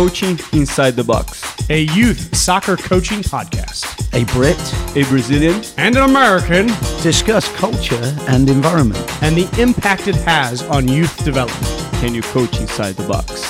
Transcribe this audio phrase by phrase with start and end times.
[0.00, 3.84] Coaching Inside the Box, a youth soccer coaching podcast.
[4.14, 4.56] A Brit,
[4.96, 6.68] a Brazilian, and an American
[7.02, 11.66] discuss culture and environment and the impact it has on youth development.
[12.00, 13.49] Can you coach inside the box?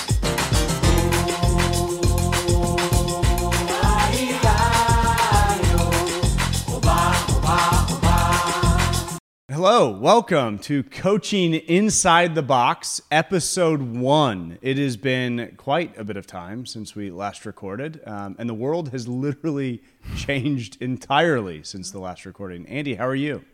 [9.63, 14.57] Hello, welcome to Coaching Inside the Box, episode one.
[14.63, 18.55] It has been quite a bit of time since we last recorded, um, and the
[18.55, 19.83] world has literally
[20.17, 22.67] changed entirely since the last recording.
[22.69, 23.45] Andy, how are you?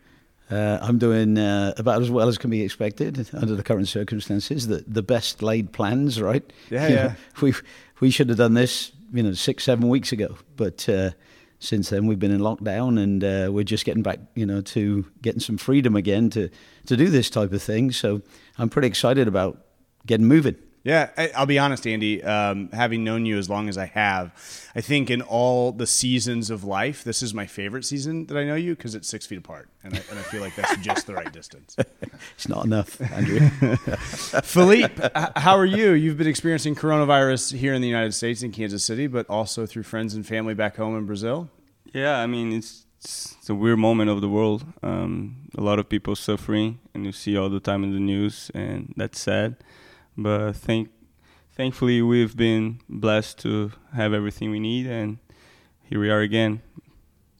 [0.49, 4.67] Uh, I'm doing uh, about as well as can be expected under the current circumstances.
[4.67, 6.53] The the best laid plans, right?
[6.69, 7.15] Yeah, yeah.
[7.41, 7.53] we
[7.99, 10.87] we should have done this, you know, six seven weeks ago, but.
[10.87, 11.11] Uh,
[11.59, 12.07] since then.
[12.07, 15.57] We've been in lockdown and uh, we're just getting back you know to getting some
[15.57, 16.49] freedom again to
[16.85, 17.91] to do this type of thing.
[17.91, 18.21] So
[18.57, 19.65] i'm pretty excited about
[20.05, 20.55] getting moving
[20.87, 22.23] yeah, I'll be honest, Andy.
[22.23, 24.31] Um, having known you as long as I have,
[24.73, 28.45] I think in all the seasons of life, this is my favorite season that I
[28.45, 31.05] know you because it's six feet apart, and I, and I feel like that's just
[31.05, 31.75] the right distance.
[32.35, 33.49] It's not enough, Andrew.
[34.43, 35.91] Philippe, how are you?
[35.91, 39.83] You've been experiencing coronavirus here in the United States in Kansas City, but also through
[39.83, 41.49] friends and family back home in Brazil.
[41.93, 44.65] Yeah, I mean it's it's a weird moment of the world.
[44.81, 48.51] Um, a lot of people suffering, and you see all the time in the news,
[48.53, 49.57] and that's sad.
[50.17, 50.89] But thank,
[51.53, 55.19] thankfully, we've been blessed to have everything we need, and
[55.83, 56.61] here we are again.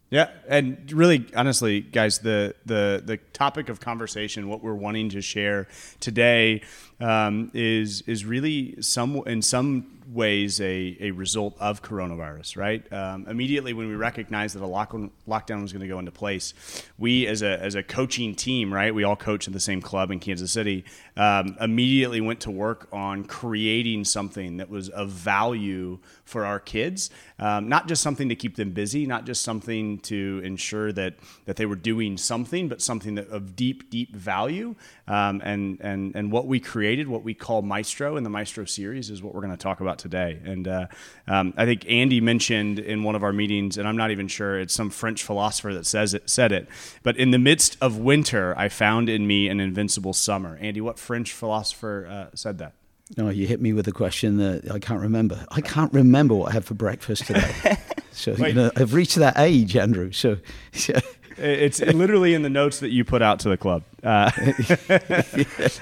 [0.09, 5.22] Yeah, and really, honestly, guys, the the the topic of conversation, what we're wanting to
[5.22, 5.67] share
[6.00, 6.61] today,
[7.00, 12.92] um, is is really some in some ways a, a result of coronavirus, right?
[12.94, 14.95] Um, immediately when we recognized that a lock,
[15.28, 16.53] lockdown was going to go into place,
[16.98, 20.12] we as a, as a coaching team, right, we all coach at the same club
[20.12, 20.86] in Kansas City,
[21.18, 27.09] um, immediately went to work on creating something that was of value for our kids,
[27.40, 31.56] um, not just something to keep them busy, not just something to ensure that, that
[31.56, 34.75] they were doing something, but something that of deep, deep value.
[35.08, 39.09] Um, and, and, and what we created, what we call Maestro in the Maestro series,
[39.09, 40.40] is what we're going to talk about about today.
[40.44, 40.88] And uh,
[41.28, 44.59] um, I think Andy mentioned in one of our meetings, and I'm not even sure
[44.59, 46.68] it's some French philosopher that says it said it,
[47.03, 50.58] but in the midst of winter, I found in me an invincible summer.
[50.62, 52.74] Andy, what French philosopher uh, said that?
[53.16, 55.46] No, you hit me with a question that I can't remember.
[55.50, 57.78] I can't remember what I had for breakfast today.
[58.12, 60.12] so you know, I've reached that age, Andrew.
[60.12, 60.38] So.
[61.40, 63.84] It's literally in the notes that you put out to the club.
[64.03, 64.30] Uh,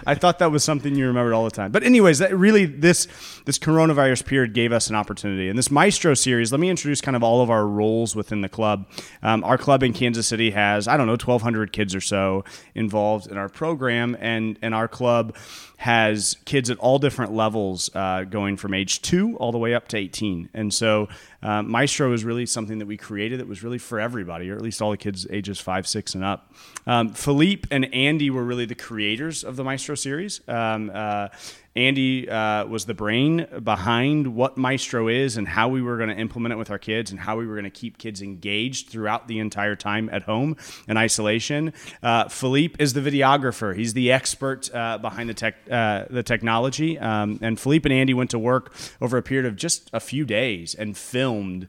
[0.08, 1.72] I thought that was something you remembered all the time.
[1.72, 3.08] But anyways, that really this
[3.46, 5.50] this coronavirus period gave us an opportunity.
[5.50, 8.50] And this Maestro series, let me introduce kind of all of our roles within the
[8.50, 8.88] club.
[9.22, 13.28] Um, our club in Kansas City has I don't know 1,200 kids or so involved
[13.28, 15.36] in our program, and and our club
[15.78, 19.88] has kids at all different levels, uh, going from age two all the way up
[19.90, 20.50] to 18.
[20.54, 21.10] And so
[21.44, 24.62] uh, Maestro is really something that we created that was really for everybody, or at
[24.62, 26.52] least all the kids ages five, six, and up.
[26.88, 30.42] Um, Philippe and Andy were really the creators of the Maestro series.
[30.48, 31.30] Um, uh,
[31.76, 36.16] Andy uh, was the brain behind what Maestro is and how we were going to
[36.16, 39.28] implement it with our kids and how we were going to keep kids engaged throughout
[39.28, 40.56] the entire time at home
[40.88, 41.74] in isolation.
[42.02, 43.76] Uh, Philippe is the videographer.
[43.76, 46.98] He's the expert uh, behind the tech, uh, the technology.
[46.98, 50.24] Um, and Philippe and Andy went to work over a period of just a few
[50.24, 51.68] days and filmed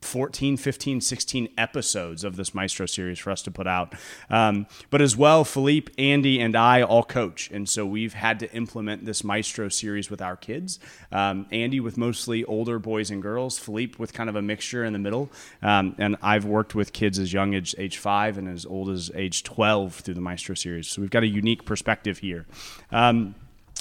[0.00, 3.94] 14, 15, 16 episodes of this Maestro series for us to put out.
[4.30, 7.50] Um, but as well, Philippe, Andy, and I all coach.
[7.50, 10.78] And so we've had to implement this Maestro series with our kids.
[11.10, 14.92] Um, Andy with mostly older boys and girls, Philippe with kind of a mixture in
[14.92, 15.30] the middle.
[15.62, 19.10] Um, and I've worked with kids as young as age five and as old as
[19.14, 20.88] age 12 through the Maestro series.
[20.88, 22.46] So we've got a unique perspective here.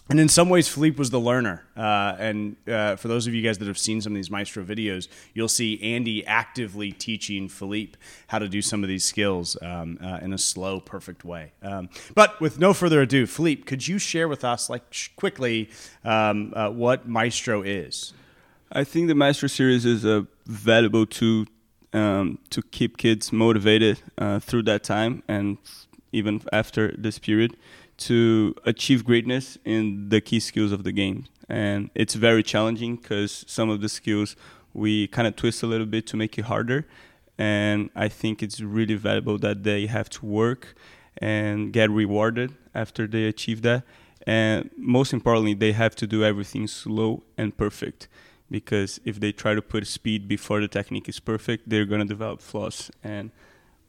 [0.09, 1.65] And in some ways, Philippe was the learner.
[1.75, 4.63] Uh, and uh, for those of you guys that have seen some of these Maestro
[4.63, 7.97] videos, you'll see Andy actively teaching Philippe
[8.27, 11.51] how to do some of these skills um, uh, in a slow, perfect way.
[11.61, 15.69] Um, but with no further ado, Philippe, could you share with us, like sh- quickly,
[16.05, 18.13] um, uh, what Maestro is?
[18.71, 21.45] I think the Maestro series is a valuable tool
[21.93, 25.57] um, to keep kids motivated uh, through that time and
[26.11, 27.55] even after this period
[27.97, 31.25] to achieve greatness in the key skills of the game.
[31.49, 34.35] And it's very challenging because some of the skills
[34.73, 36.85] we kind of twist a little bit to make it harder.
[37.37, 40.75] And I think it's really valuable that they have to work
[41.17, 43.83] and get rewarded after they achieve that.
[44.25, 48.07] And most importantly, they have to do everything slow and perfect
[48.51, 52.07] because if they try to put speed before the technique is perfect, they're going to
[52.07, 52.91] develop flaws.
[53.03, 53.31] And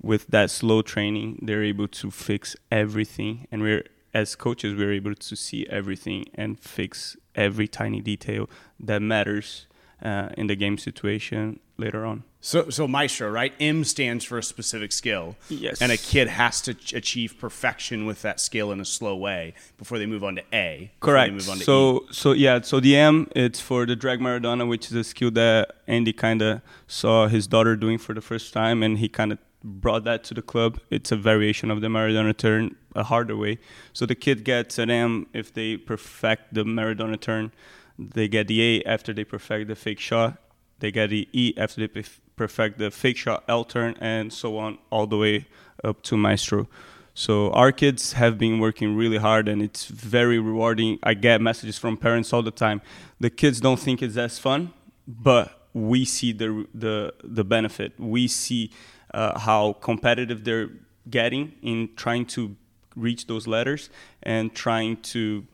[0.00, 3.46] with that slow training, they're able to fix everything.
[3.50, 3.84] And we're
[4.14, 8.48] as coaches we're able to see everything and fix every tiny detail
[8.80, 9.66] that matters
[10.02, 12.24] uh, in the game situation later on.
[12.40, 13.52] So, so maestro, right?
[13.58, 15.36] M stands for a specific skill.
[15.48, 15.82] Yes.
[15.82, 19.54] And a kid has to ch- achieve perfection with that skill in a slow way
[19.76, 20.92] before they move on to A.
[21.00, 21.32] Correct.
[21.32, 22.06] Move on to so E.
[22.12, 25.72] so yeah, so the M it's for the drag Maradona, which is a skill that
[25.88, 29.38] Andy kind of saw his daughter doing for the first time, and he kind of
[29.62, 30.80] brought that to the club.
[30.90, 33.58] It's a variation of the Maradona turn, a harder way.
[33.92, 37.52] So the kid gets an M if they perfect the Maradona turn.
[37.98, 40.38] They get the A after they perfect the fake shot.
[40.78, 42.04] They get the E after they
[42.36, 45.46] perfect the fake shot L turn, and so on all the way
[45.82, 46.68] up to Maestro.
[47.14, 51.00] So our kids have been working really hard, and it's very rewarding.
[51.02, 52.80] I get messages from parents all the time.
[53.18, 54.72] The kids don't think it's as fun,
[55.08, 57.98] but we see the the the benefit.
[57.98, 58.70] We see
[59.14, 60.70] uh, how competitive they're
[61.08, 62.56] getting in trying to
[62.96, 63.90] reach those letters
[64.22, 65.46] and trying to,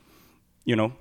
[0.65, 0.93] you know,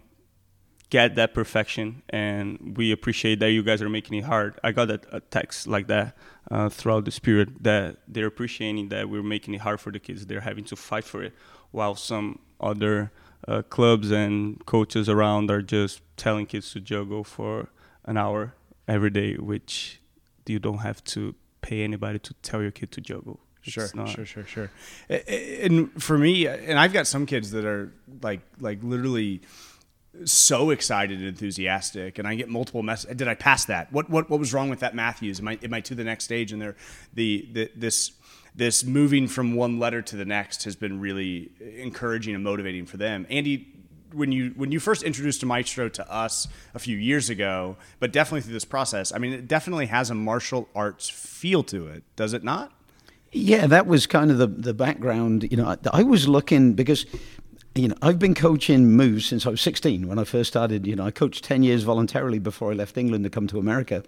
[0.90, 2.04] get that perfection.
[2.10, 4.60] And we appreciate that you guys are making it hard.
[4.64, 6.16] I got a, text like that
[6.52, 10.28] uh, throughout this period that they're appreciating that we're making it hard for the kids.
[10.28, 11.34] They're having to fight for it,
[11.72, 13.12] while some other
[13.48, 17.70] uh, clubs and coaches around are just telling kids to juggle for
[18.06, 18.54] an hour
[18.88, 20.00] every day, which
[20.46, 23.40] you don't have to pay anybody to tell your kid to juggle.
[23.64, 24.70] It's Sure, not- sure, sure, sure.
[25.10, 29.42] And for me, and I've got some kids that are like, like literally
[30.26, 33.16] so excited and enthusiastic, and I get multiple messages.
[33.16, 33.92] Did I pass that?
[33.92, 35.40] What, what, what was wrong with that, Matthews?
[35.40, 36.52] Am I, am I to the next stage?
[36.52, 36.76] And they're
[37.14, 38.12] the, the this,
[38.54, 42.98] this moving from one letter to the next has been really encouraging and motivating for
[42.98, 43.26] them.
[43.30, 43.73] Andy,
[44.14, 48.12] when you when you first introduced a Maestro to us a few years ago, but
[48.12, 52.04] definitely through this process, I mean, it definitely has a martial arts feel to it,
[52.16, 52.72] does it not?
[53.32, 55.48] Yeah, that was kind of the the background.
[55.50, 57.06] You know, I, I was looking because.
[57.76, 60.86] You know, I've been coaching moves since I was 16 when I first started.
[60.86, 64.04] You know, I coached 10 years voluntarily before I left England to come to America.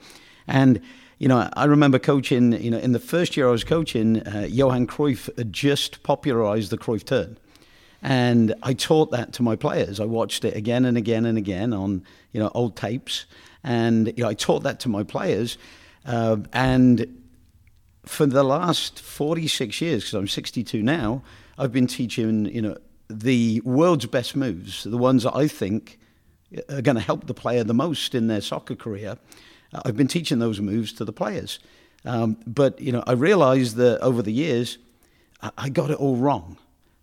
[0.48, 0.82] And,
[1.18, 4.48] you know, I remember coaching, you know, in the first year I was coaching, uh,
[4.48, 7.40] Johan Cruyff had just popularized the Cruyff turn.
[8.06, 10.00] And I taught that to my players.
[10.00, 12.04] I watched it again and again and again on,
[12.34, 13.26] you know, old tapes.
[13.64, 15.58] And, you know, I taught that to my players.
[16.06, 17.20] Uh, and
[18.06, 21.24] for the last 46 years, because I'm 62 now,
[21.58, 22.78] I've been teaching, you know,
[23.10, 25.98] the world's best moves, the ones that I think
[26.70, 29.18] are going to help the player the most in their soccer career.
[29.74, 31.58] Uh, I've been teaching those moves to the players.
[32.06, 34.78] Um, but, you know, I realized that over the years,
[35.42, 36.58] I, I got it all wrong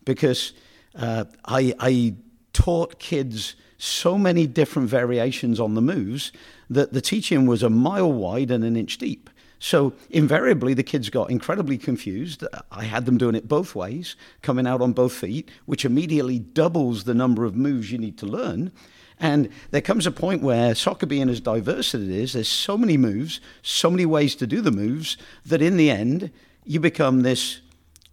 [0.04, 0.52] because
[0.94, 2.15] uh, I, I
[2.53, 6.33] taught kids so many different variations on the moves
[6.71, 9.29] that the teaching was a mile wide and an inch deep.
[9.59, 12.44] So invariably, the kids got incredibly confused.
[12.73, 17.05] I had them doing it both ways, coming out on both feet, which immediately doubles
[17.05, 18.73] the number of moves you need to learn.
[19.21, 22.77] And there comes a point where soccer being as diverse as it is, there's so
[22.77, 25.17] many moves, so many ways to do the moves,
[25.47, 26.33] that in the end,
[26.65, 27.61] you become this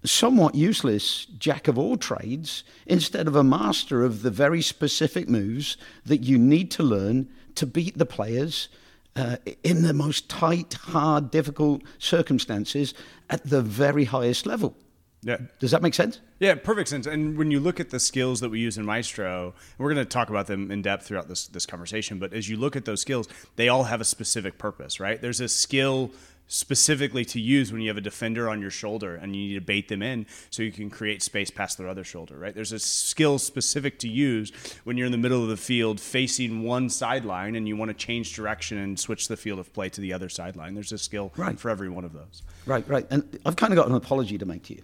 [0.04, 5.78] somewhat useless jack of all trades instead of a master of the very specific moves
[6.06, 8.70] that you need to learn to beat the players
[9.16, 12.94] uh, in the most tight, hard, difficult circumstances
[13.30, 14.76] at the very highest level.
[15.22, 15.38] Yeah.
[15.60, 16.22] Does that make sense?
[16.40, 17.06] Yeah, perfect sense.
[17.06, 20.10] And when you look at the skills that we use in Maestro, we're going to
[20.10, 22.20] talk about them in depth throughout this this conversation.
[22.20, 25.22] But as you look at those skills, they all have a specific purpose, right?
[25.22, 26.12] There's a skill
[26.52, 29.62] specifically to use when you have a defender on your shoulder and you need to
[29.62, 32.56] bait them in so you can create space past their other shoulder, right?
[32.56, 34.52] There's a skill specific to use
[34.84, 37.94] when you're in the middle of the field facing one sideline and you want to
[37.96, 40.74] change direction and switch the field of play to the other sideline.
[40.74, 41.60] There's a skill Right.
[41.60, 42.42] for every one of those.
[42.66, 43.06] Right, right.
[43.12, 44.82] And I've kind of got an apology to make to you,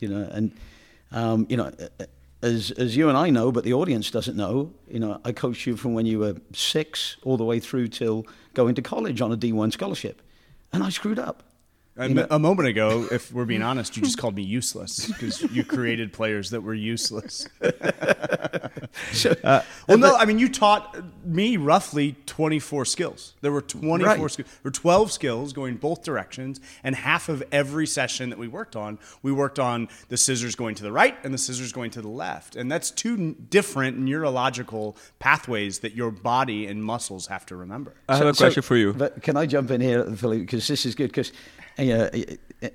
[0.00, 0.50] you know, and
[1.12, 1.70] um, you know,
[2.42, 4.72] as as you and I know, but the audience doesn't know.
[4.90, 8.26] You know, I coached you from when you were six all the way through till
[8.54, 10.20] going to college on a D one scholarship,
[10.72, 11.42] and I screwed up.
[11.98, 15.06] A, You know- a moment ago, if we're being honest, you just called me useless
[15.06, 17.48] because you created players that were useless.
[19.12, 23.34] So, uh, Well, no, I mean you taught me roughly 24 skills.
[23.42, 24.30] There were 24 Right.
[24.30, 24.36] skills.
[24.36, 28.74] There were 12 skills going both directions, and half of every session that we worked
[28.74, 32.00] on, we worked on the scissors going to the right and the scissors going to
[32.02, 37.56] the left, and that's two different neurological pathways that your body and muscles have to
[37.56, 37.94] remember.
[38.08, 38.92] I have a question for you.
[38.94, 40.42] But can I jump in here, Philippe?
[40.42, 41.08] Because this is good.
[41.08, 41.32] Because
[41.78, 42.10] uh,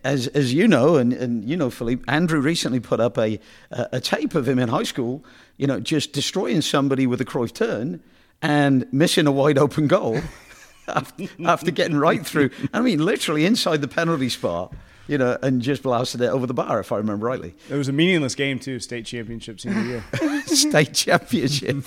[0.03, 3.39] as as you know, and, and you know, Philippe, Andrew recently put up a
[3.71, 5.23] a a tape of him in high school.
[5.57, 8.01] You know, just destroying somebody with a Cruyff turn
[8.41, 10.19] and missing a wide open goal
[10.87, 12.49] after, after getting right through.
[12.73, 14.73] I mean, literally inside the penalty spot.
[15.07, 17.53] You know, and just blasted it over the bar, if I remember rightly.
[17.69, 20.03] It was a meaningless game too, state championship senior year.
[20.45, 21.83] state championship.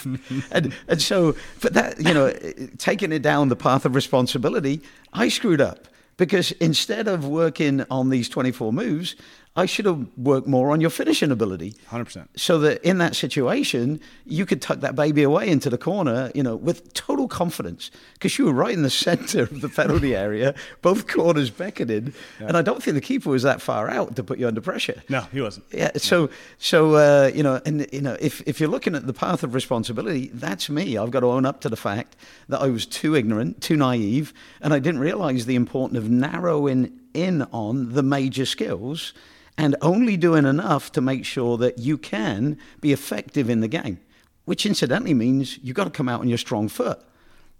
[0.50, 2.34] and and so, but that you know,
[2.76, 4.82] taking it down the path of responsibility,
[5.14, 9.16] I screwed up because instead of working on these 24 moves,
[9.56, 11.74] I should have worked more on your finishing ability.
[11.88, 12.26] 100%.
[12.36, 16.42] So that in that situation, you could tuck that baby away into the corner, you
[16.42, 20.56] know, with total confidence because you were right in the center of the penalty area,
[20.82, 22.12] both corners beckoning.
[22.40, 22.48] Yeah.
[22.48, 25.00] And I don't think the keeper was that far out to put you under pressure.
[25.08, 25.66] No, he wasn't.
[25.70, 25.92] Yeah.
[25.98, 29.44] So, so uh, you know, and, you know, if, if you're looking at the path
[29.44, 30.98] of responsibility, that's me.
[30.98, 32.16] I've got to own up to the fact
[32.48, 36.98] that I was too ignorant, too naive, and I didn't realize the importance of narrowing
[37.14, 39.12] in on the major skills
[39.56, 44.00] and only doing enough to make sure that you can be effective in the game,
[44.44, 47.00] which incidentally means you've got to come out on your strong foot.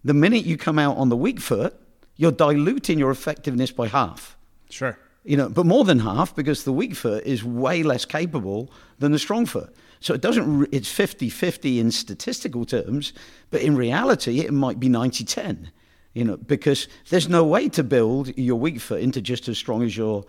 [0.05, 1.75] The minute you come out on the weak foot,
[2.17, 4.37] you're diluting your effectiveness by half.
[4.71, 4.99] Sure.
[5.25, 9.13] You know, but more than half because the weak foot is way less capable than
[9.13, 9.75] the strong foot.
[10.01, 13.15] So it doesn't it's 50-50 in statistical terms,
[13.51, 15.69] but in reality it might be 90-10.
[16.13, 19.83] You know, because there's no way to build your weak foot into just as strong
[19.83, 20.25] as your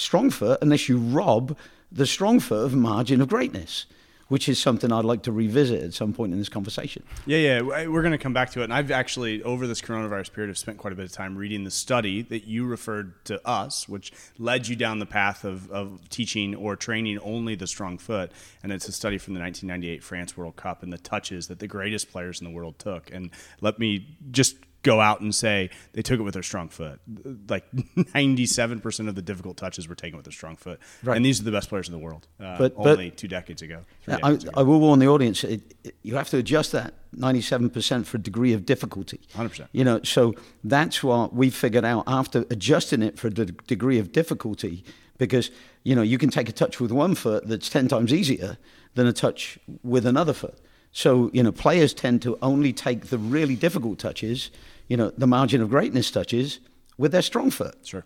[0.00, 1.56] strong foot unless you rob
[1.92, 3.86] the strong foot of margin of greatness
[4.30, 7.02] which is something I'd like to revisit at some point in this conversation.
[7.26, 8.64] Yeah, yeah, we're going to come back to it.
[8.64, 11.64] And I've actually, over this coronavirus period, have spent quite a bit of time reading
[11.64, 16.08] the study that you referred to us, which led you down the path of, of
[16.10, 18.30] teaching or training only the strong foot.
[18.62, 21.66] And it's a study from the 1998 France World Cup and the touches that the
[21.66, 23.12] greatest players in the world took.
[23.12, 23.30] And
[23.60, 27.00] let me just go out and say they took it with their strong foot.
[27.48, 30.80] Like 97% of the difficult touches were taken with their strong foot.
[31.02, 31.16] Right.
[31.16, 32.26] And these are the best players in the world.
[32.38, 33.80] Uh, but, only but, two decades ago.
[34.06, 34.60] Decades I, ago.
[34.60, 38.20] I, will warn the audience, it, it, you have to adjust that 97% for a
[38.20, 39.20] degree of difficulty.
[39.34, 39.68] 100%.
[39.72, 40.34] You know, so
[40.64, 44.84] that's what we figured out after adjusting it for the degree of difficulty
[45.18, 45.50] because,
[45.84, 48.56] you know, you can take a touch with one foot that's 10 times easier
[48.94, 50.58] than a touch with another foot.
[50.92, 54.50] So, you know, players tend to only take the really difficult touches,
[54.88, 56.58] you know, the margin of greatness touches
[56.98, 57.76] with their strong foot.
[57.84, 58.04] Sure.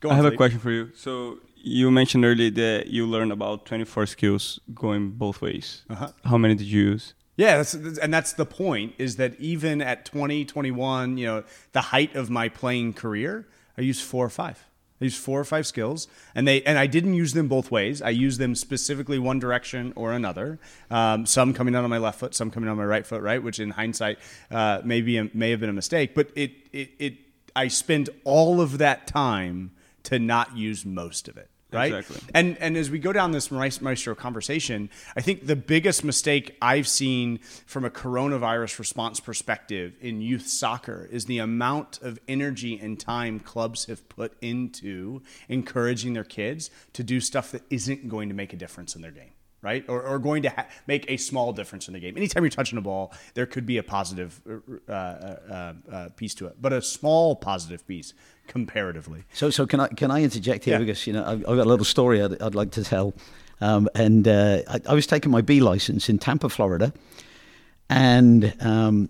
[0.00, 0.90] Go on, I have a question for you.
[0.94, 5.82] So, you mentioned earlier that you learned about 24 skills going both ways.
[5.88, 6.08] Uh-huh.
[6.24, 7.14] How many did you use?
[7.36, 11.80] Yeah, that's, and that's the point is that even at 20, 21, you know, the
[11.80, 13.48] height of my playing career,
[13.78, 14.64] I used four or five.
[15.02, 18.00] Used four or five skills, and they and I didn't use them both ways.
[18.02, 20.58] I used them specifically one direction or another.
[20.90, 23.22] Um, some coming out on my left foot, some coming out on my right foot,
[23.22, 24.18] right, which in hindsight
[24.50, 26.14] uh, maybe may have been a mistake.
[26.14, 27.14] But it it it
[27.54, 29.72] I spent all of that time
[30.04, 31.92] to not use most of it right?
[31.92, 32.28] Exactly.
[32.34, 36.88] And and as we go down this maestro conversation, I think the biggest mistake I've
[36.88, 42.98] seen from a coronavirus response perspective in youth soccer is the amount of energy and
[42.98, 48.34] time clubs have put into encouraging their kids to do stuff that isn't going to
[48.34, 49.84] make a difference in their game right?
[49.88, 52.16] Or, or going to ha- make a small difference in the game.
[52.16, 54.40] Anytime you're touching a ball, there could be a positive
[54.88, 58.12] uh, uh, uh, uh, piece to it, but a small positive piece
[58.46, 59.24] comparatively.
[59.32, 60.78] So, so can I can I interject here yeah.
[60.78, 63.14] because you know I've, I've, got a little story I'd, I'd like to tell,
[63.60, 66.92] um, and uh, I, I, was taking my B license in Tampa, Florida,
[67.88, 68.54] and.
[68.60, 69.08] Um,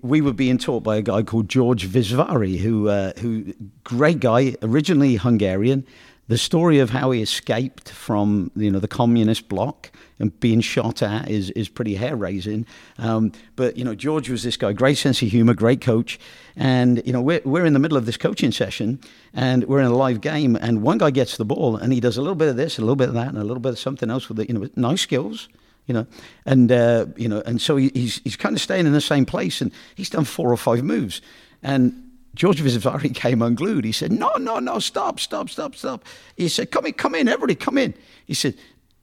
[0.00, 3.52] we were being taught by a guy called George Visvari, who, uh, who
[3.82, 5.86] great guy, originally Hungarian,
[6.28, 11.02] the story of how he escaped from you know the communist bloc and being shot
[11.02, 12.66] at is is pretty hair raising.
[12.98, 16.18] Um, but you know George was this guy, great sense of humor, great coach,
[16.56, 19.00] and you know we're we're in the middle of this coaching session
[19.32, 22.16] and we're in a live game, and one guy gets the ball and he does
[22.16, 23.78] a little bit of this, a little bit of that, and a little bit of
[23.78, 24.48] something else with it.
[24.48, 25.48] You know, nice skills.
[25.86, 26.06] You know,
[26.46, 29.60] and uh, you know, and so he's he's kind of staying in the same place,
[29.60, 31.20] and he's done four or five moves,
[31.62, 32.04] and
[32.34, 33.84] George Visvari came unglued.
[33.84, 36.04] He said, No, no, no, stop, stop, stop, stop.
[36.36, 37.94] He said, Come in, come in, everybody, come in.
[38.26, 38.54] He said,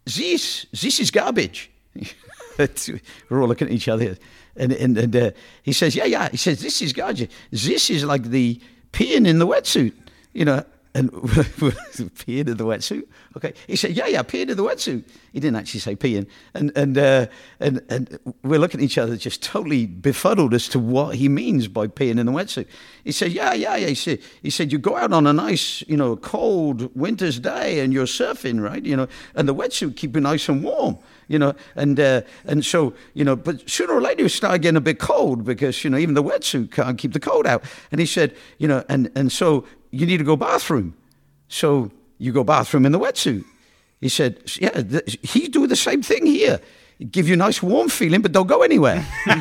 [0.05, 1.69] This, this is garbage.
[2.57, 4.17] We're all looking at each other.
[4.55, 5.31] And, and, and uh,
[5.63, 6.29] he says, Yeah, yeah.
[6.29, 7.29] He says, This is garbage.
[7.51, 8.59] This is like the
[8.91, 9.93] peeing in the wetsuit,
[10.33, 10.65] you know.
[10.93, 13.07] And peeing in the wetsuit.
[13.37, 16.71] Okay, he said, "Yeah, yeah, peeing in the wetsuit." He didn't actually say peeing, and
[16.75, 17.27] and uh,
[17.61, 21.69] and and we're looking at each other, just totally befuddled as to what he means
[21.69, 22.67] by peeing in the wetsuit.
[23.05, 25.81] He said, "Yeah, yeah, yeah." He said, "He said you go out on a nice,
[25.87, 28.83] you know, cold winter's day, and you're surfing, right?
[28.83, 30.97] You know, and the wetsuit keep you nice and warm."
[31.31, 34.75] you know, and uh, and so you know, but sooner or later you start getting
[34.75, 37.63] a bit cold because you know even the wetsuit can't keep the cold out.
[37.89, 40.95] And he said, you know, and and so you need to go bathroom.
[41.47, 43.43] So you go bathroom in the wetsuit.
[43.99, 46.59] He said, yeah, th- he's doing the same thing here.
[47.09, 49.05] Give you a nice warm feeling, but don't go anywhere.
[49.25, 49.35] but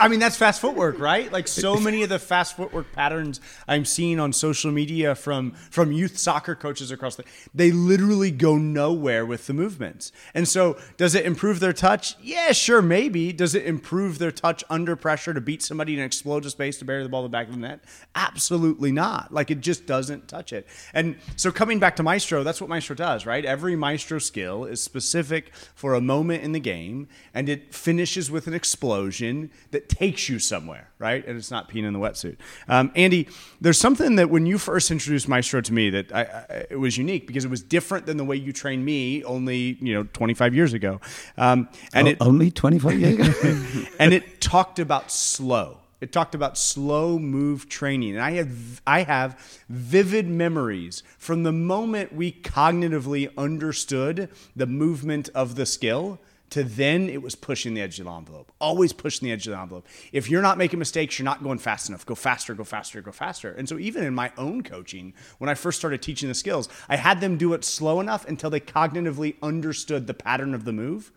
[0.00, 1.32] I mean, that's fast footwork, right?
[1.32, 5.92] Like so many of the fast footwork patterns I'm seeing on social media from from
[5.92, 10.12] youth soccer coaches across the, they literally go nowhere with the movements.
[10.34, 12.16] And so, does it improve their touch?
[12.20, 13.32] Yeah, sure, maybe.
[13.32, 16.84] Does it improve their touch under pressure to beat somebody and explode to space to
[16.84, 17.80] bury the ball in the back of the net?
[18.14, 19.32] Absolutely not.
[19.32, 20.66] Like it just doesn't touch it.
[20.94, 23.44] And so, coming back to Maestro, that's what Maestro does, right?
[23.44, 28.46] Every Maestro skill is specific for a moment in the game, and it finishes with
[28.46, 31.26] an explosion that takes you somewhere, right?
[31.26, 32.36] And it's not peeing in the wetsuit.
[32.68, 33.28] Um, Andy,
[33.60, 36.96] there's something that when you first introduced Maestro to me that I, I, it was
[36.96, 40.54] unique because it was different than the way you trained me only you know 25
[40.54, 41.00] years ago,
[41.36, 45.78] um, and oh, it only 25 years ago, and it talked about slow.
[46.00, 51.52] It talked about slow move training, and I have I have vivid memories from the
[51.52, 57.80] moment we cognitively understood the movement of the skill to then it was pushing the
[57.80, 58.52] edge of the envelope.
[58.60, 59.86] Always pushing the edge of the envelope.
[60.12, 62.06] If you're not making mistakes, you're not going fast enough.
[62.06, 63.52] Go faster, go faster, go faster.
[63.52, 66.96] And so even in my own coaching, when I first started teaching the skills, I
[66.96, 71.10] had them do it slow enough until they cognitively understood the pattern of the move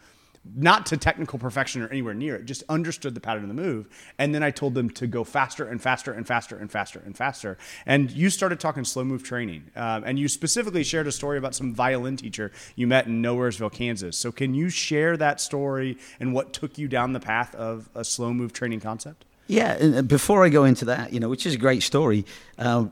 [0.55, 3.87] not to technical perfection or anywhere near it, just understood the pattern of the move.
[4.17, 7.15] And then I told them to go faster and faster and faster and faster and
[7.15, 7.57] faster.
[7.85, 9.71] And you started talking slow move training.
[9.75, 13.71] Um, and you specifically shared a story about some violin teacher you met in Nowheresville,
[13.71, 14.17] Kansas.
[14.17, 18.03] So can you share that story and what took you down the path of a
[18.03, 19.25] slow move training concept?
[19.49, 22.23] Yeah, and before I go into that, you know, which is a great story,
[22.59, 22.91] um,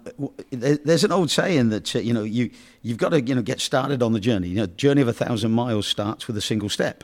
[0.50, 2.50] there's an old saying that uh, you know you
[2.82, 4.48] you've got to you know get started on the journey.
[4.48, 7.04] You know, journey of a thousand miles starts with a single step.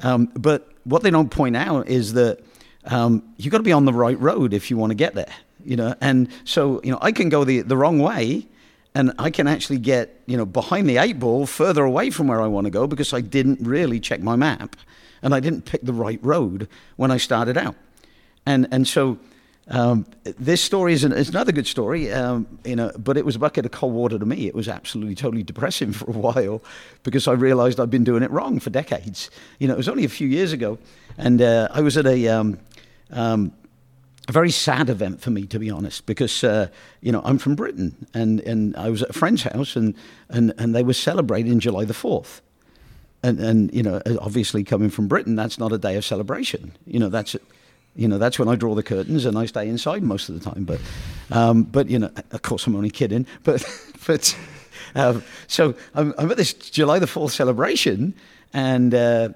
[0.00, 2.40] Um, but what they don't point out is that
[2.84, 5.32] um, you've got to be on the right road if you want to get there.
[5.64, 8.46] You know, and so you know I can go the the wrong way,
[8.94, 12.40] and I can actually get you know behind the eight ball, further away from where
[12.40, 14.76] I want to go because I didn't really check my map,
[15.22, 17.74] and I didn't pick the right road when I started out,
[18.44, 19.18] and and so
[19.68, 20.06] um,
[20.38, 23.64] this story is, an, another good story, um, you know, but it was a bucket
[23.64, 24.46] of cold water to me.
[24.46, 26.62] It was absolutely totally depressing for a while
[27.02, 29.30] because I realized I'd been doing it wrong for decades.
[29.58, 30.78] You know, it was only a few years ago,
[31.18, 32.58] and uh, I was at a, um,
[33.10, 33.52] um
[34.28, 36.68] a very sad event for me, to be honest, because uh,
[37.00, 39.94] you know I'm from Britain, and, and I was at a friend's house, and,
[40.28, 42.42] and, and they were celebrating July the Fourth.
[43.22, 46.72] And, and you know, obviously coming from Britain, that's not a day of celebration.
[46.86, 47.34] You know, that's
[47.96, 50.50] you know, that's when I draw the curtains and I stay inside most of the
[50.50, 50.64] time.
[50.64, 50.80] But,
[51.30, 53.26] um, but you know, of course, I'm only kidding.
[53.42, 53.64] But,
[54.06, 54.36] but
[54.94, 58.14] um, so I'm, I'm, at this July the Fourth celebration,
[58.52, 59.30] and uh,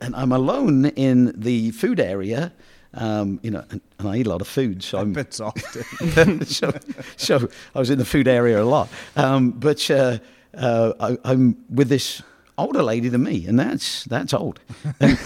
[0.00, 2.52] and I'm alone in the food area.
[2.94, 5.12] Um, you know, and, and, I eat a lot of food, so I'm.
[5.14, 6.44] Bits often.
[6.46, 6.72] so,
[7.16, 8.88] so I was in the food area a lot.
[9.16, 10.18] Um, but uh,
[10.56, 12.22] uh, I, I'm with this
[12.56, 14.60] older lady than me, and that's that's old.
[15.00, 15.18] and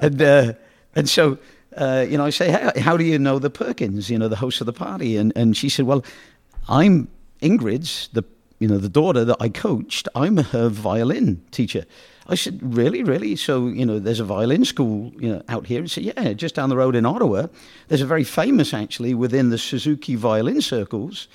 [0.00, 0.52] and, uh,
[0.94, 1.38] and so
[1.76, 4.36] uh, you know, I say, how, how do you know the Perkins, you know, the
[4.36, 5.16] host of the party?
[5.16, 6.04] And, and she said, well,
[6.68, 7.08] I'm
[7.42, 8.24] Ingrid's, the,
[8.58, 10.08] you know, the daughter that I coached.
[10.14, 11.84] I'm her violin teacher.
[12.26, 13.36] I said, really, really?
[13.36, 15.82] So, you know, there's a violin school, you know, out here.
[15.82, 17.48] He said, yeah, just down the road in Ottawa.
[17.88, 21.28] There's a very famous, actually, within the Suzuki violin circles,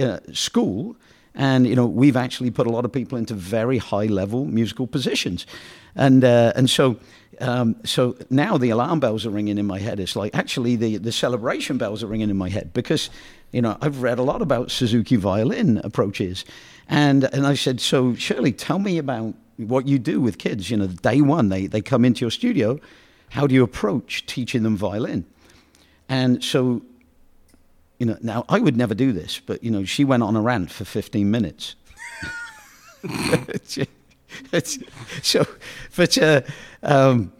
[0.00, 0.96] uh, school.
[1.34, 4.86] And, you know, we've actually put a lot of people into very high level musical
[4.86, 5.46] positions.
[5.94, 6.98] And, uh, and so
[7.40, 9.98] um, so now the alarm bells are ringing in my head.
[9.98, 13.08] It's like actually the, the celebration bells are ringing in my head because,
[13.50, 16.44] you know, I've read a lot about Suzuki violin approaches.
[16.88, 20.70] And, and I said, so Shirley, tell me about what you do with kids.
[20.70, 22.78] You know, day one, they, they come into your studio.
[23.30, 25.24] How do you approach teaching them violin?
[26.08, 26.82] And so,
[28.00, 30.40] you know, now I would never do this, but, you know, she went on a
[30.40, 31.76] rant for 15 minutes.
[35.22, 35.46] so,
[35.96, 36.40] but uh,
[36.82, 37.32] um,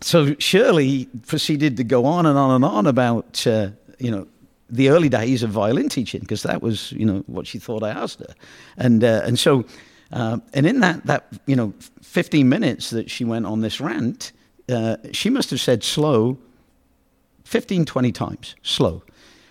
[0.00, 4.26] so Shirley proceeded to go on and on and on about uh, you know
[4.68, 7.90] the early days of violin teaching because that was you know what she thought I
[7.90, 8.34] asked her,
[8.76, 9.64] and uh, and so
[10.12, 14.32] uh, and in that that you know 15 minutes that she went on this rant,
[14.68, 16.38] uh, she must have said slow
[17.44, 19.02] 15 20 times slow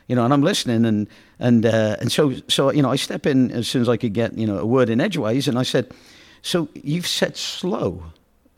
[0.07, 1.07] you know, and I'm listening, and
[1.39, 4.13] and uh, and so so you know, I step in as soon as I could
[4.13, 5.93] get you know a word in edgeways, and I said,
[6.41, 8.03] so you've said slow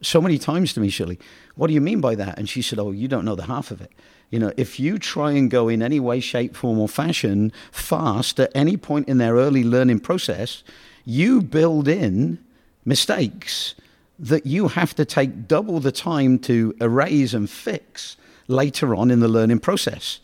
[0.02, 1.20] so many times to me, Shirley.
[1.56, 2.38] What do you mean by that?
[2.38, 3.92] And she said, Oh, you don't know the half of it.
[4.30, 8.40] You know, if you try and go in any way, shape, form, or fashion fast
[8.40, 10.64] at any point in their early learning process,
[11.06, 12.40] you build in
[12.86, 13.74] mistakes
[14.20, 19.20] that you have to take double the time to erase and fix later on in
[19.20, 20.20] the learning process.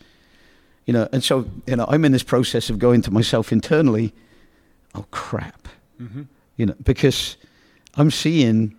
[0.86, 4.12] You know, and so, you know, I'm in this process of going to myself internally,
[4.94, 5.68] oh crap.
[6.00, 6.22] Mm-hmm.
[6.56, 7.36] You know, because
[7.96, 8.76] I'm seeing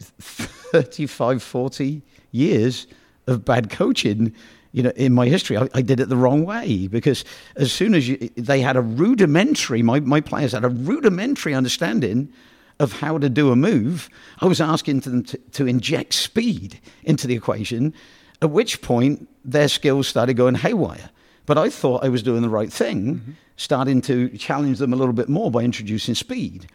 [0.00, 2.02] 35, 40
[2.32, 2.86] years
[3.26, 4.34] of bad coaching
[4.74, 7.94] you know, in my history, I, I, did it the wrong way because as soon
[7.94, 12.32] as you, they had a rudimentary, my, my players had a rudimentary understanding
[12.80, 17.28] of how to do a move, I was asking them to, to inject speed into
[17.28, 17.94] the equation,
[18.42, 21.10] at which point their skills started going haywire.
[21.46, 23.32] But I thought I was doing the right thing, mm-hmm.
[23.56, 26.66] starting to challenge them a little bit more by introducing speed.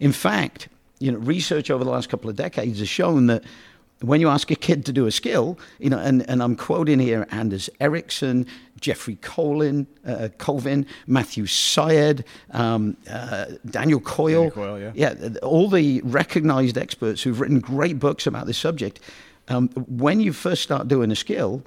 [0.00, 0.68] In fact,
[1.00, 3.42] you know, research over the last couple of decades has shown that
[4.00, 6.98] when you ask a kid to do a skill, you know, and, and I'm quoting
[6.98, 8.46] here Anders Ericsson,
[8.80, 14.50] Jeffrey Colin, uh, Colvin, Matthew Syed, um, uh, Daniel Coyle.
[14.50, 14.92] Daniel Coyle yeah.
[14.94, 19.00] yeah, all the recognized experts who've written great books about this subject.
[19.48, 21.62] Um, when you first start doing a skill,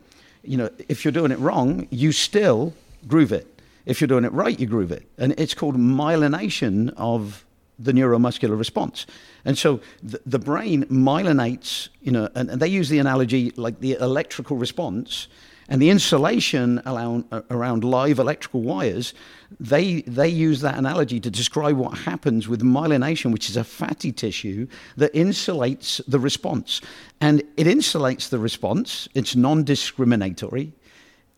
[0.47, 2.73] you know, if you're doing it wrong, you still
[3.07, 3.47] groove it.
[3.85, 5.07] If you're doing it right, you groove it.
[5.17, 7.45] And it's called myelination of
[7.79, 9.05] the neuromuscular response.
[9.45, 13.79] And so the, the brain myelinates, you know, and, and, they use the analogy like
[13.79, 15.27] the electrical response
[15.69, 19.13] and the insulation around, around live electrical wires.
[19.59, 24.11] They, they use that analogy to describe what happens with myelination, which is a fatty
[24.11, 26.81] tissue that insulates the response.
[27.19, 30.73] And it insulates the response, it's non discriminatory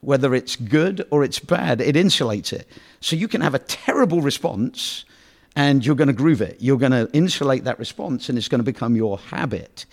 [0.02, 2.68] whether it's good or it's bad, it insulates it.
[3.02, 5.04] So you can have a terrible response
[5.56, 6.58] and you're going to groove it.
[6.60, 9.86] You're going to insulate that response, and it's going to become your habit.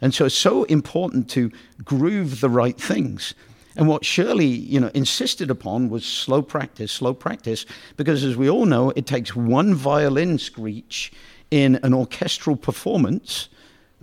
[0.00, 1.50] And so it's so important to
[1.84, 3.34] groove the right things.
[3.76, 8.48] And what Shirley, you know, insisted upon was slow practice, slow practice, because as we
[8.48, 11.12] all know, it takes one violin screech
[11.50, 13.48] in an orchestral performance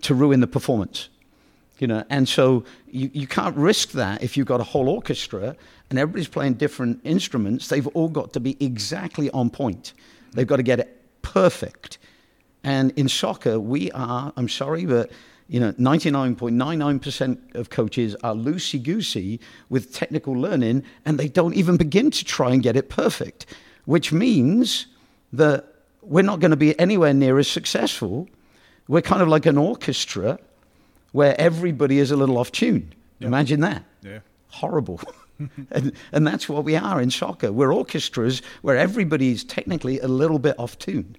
[0.02, 1.10] to ruin the performance.
[1.80, 5.56] You know, and so you, you can't risk that if you've got a whole orchestra
[5.90, 7.70] and everybody's playing different instruments.
[7.70, 9.94] They've all got to be exactly on point.
[10.34, 11.98] They've got to get it perfect.
[12.64, 15.12] And in soccer, we are, I'm sorry, but
[15.52, 19.38] you know, 99.99% of coaches are loosey goosey
[19.68, 23.48] with technical learning, and they don't even begin to try and get it perfect,
[23.84, 24.88] which means
[25.34, 25.66] that
[26.02, 28.30] we're not going to be anywhere near as successful.
[28.88, 30.40] We're kind of like an orchestra
[31.12, 32.94] where everybody is a little off tune.
[33.20, 33.28] Yep.
[33.28, 33.84] Imagine that.
[34.04, 34.20] Yeah.
[34.48, 35.02] Horrible.
[35.72, 37.52] and, and that's what we are in soccer.
[37.52, 41.18] We're orchestras where everybody's technically a little bit off tune.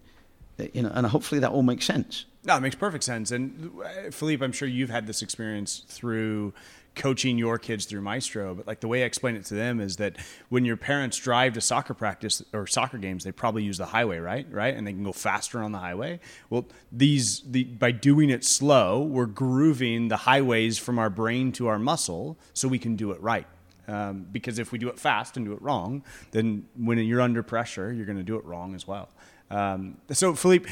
[0.73, 2.25] You know, and hopefully that all makes sense.
[2.45, 3.31] No, it makes perfect sense.
[3.31, 6.53] And uh, Philippe, I'm sure you've had this experience through
[6.95, 9.97] coaching your kids through Maestro, but like the way I explain it to them is
[9.97, 10.17] that
[10.51, 14.19] when your parents drive to soccer practice or soccer games, they probably use the highway,
[14.19, 14.47] right?
[14.51, 16.21] Right, and they can go faster on the highway.
[16.51, 21.69] Well, these the by doing it slow, we're grooving the highways from our brain to
[21.69, 23.47] our muscle, so we can do it right.
[23.89, 27.43] Um, because if we do it fast and do it wrong, then when you're under
[27.43, 29.09] pressure, you're going to do it wrong as well.
[29.51, 30.71] Um, so, Philippe,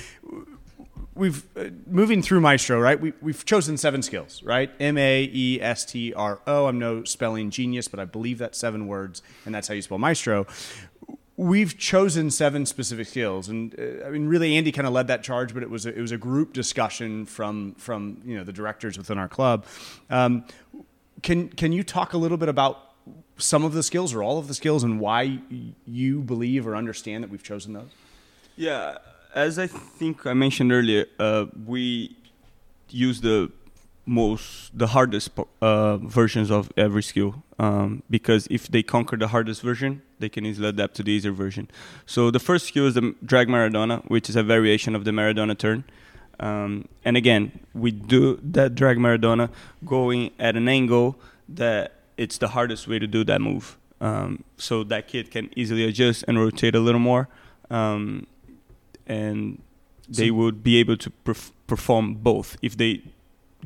[1.15, 3.01] we've uh, moving through Maestro, right?
[3.01, 4.71] We, we've chosen seven skills, right?
[4.81, 6.67] M A E S T R O.
[6.67, 9.99] I'm no spelling genius, but I believe that's seven words, and that's how you spell
[9.99, 10.47] Maestro.
[11.37, 15.23] We've chosen seven specific skills, and uh, I mean, really, Andy kind of led that
[15.23, 18.53] charge, but it was a, it was a group discussion from from you know the
[18.53, 19.65] directors within our club.
[20.11, 20.45] Um,
[21.23, 22.91] can can you talk a little bit about
[23.39, 25.41] some of the skills or all of the skills and why
[25.87, 27.89] you believe or understand that we've chosen those?
[28.57, 28.99] Yeah,
[29.35, 32.17] as I think I mentioned earlier, uh, we
[32.89, 33.51] use the
[34.07, 35.31] most the hardest
[35.63, 40.45] uh, versions of every skill um, because if they conquer the hardest version they can
[40.45, 41.69] easily adapt to the easier version.
[42.07, 45.57] So the first skill is the drag maradona which is a variation of the maradona
[45.57, 45.85] turn.
[46.41, 49.51] Um, and again we do that drag maradona
[49.85, 51.17] going at an angle
[51.49, 53.77] that it's the hardest way to do that move.
[54.01, 57.29] Um, so that kid can easily adjust and rotate a little more,
[57.71, 58.27] um,
[59.11, 59.61] and
[60.09, 62.57] they so would be able to perf- perform both.
[62.63, 63.03] If they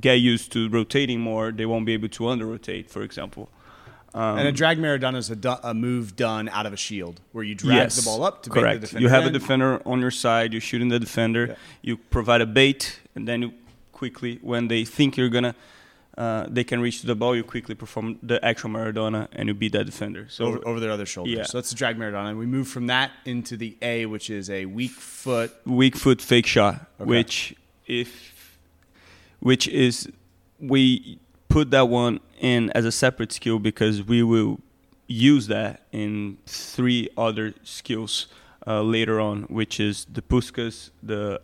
[0.01, 3.51] get used to rotating more, they won't be able to under rotate, for example.
[4.15, 7.43] Um, and a drag Maradona is a, a, move done out of a shield where
[7.43, 8.65] you drag yes, the ball up to correct.
[8.65, 9.03] bait the defender.
[9.03, 11.55] You have a defender on your side, you're shooting the defender, yeah.
[11.83, 13.53] you provide a bait, and then you
[13.93, 15.55] quickly, when they think you're going to
[16.17, 19.55] uh, they can reach to the ball, you quickly perform the actual Maradona, and you
[19.55, 20.27] beat that defender.
[20.29, 21.31] So over, over their other shoulder.
[21.31, 21.43] Yeah.
[21.45, 22.31] So that's the drag Maradona.
[22.31, 25.53] And we move from that into the A, which is a weak foot.
[25.67, 27.09] Weak foot fake shot, okay.
[27.09, 28.59] which if,
[29.41, 30.09] which is
[30.61, 34.61] we put that one in as a separate skill because we will
[35.07, 38.29] use that in three other skills
[38.67, 41.41] uh, later on, which is the Puskas, the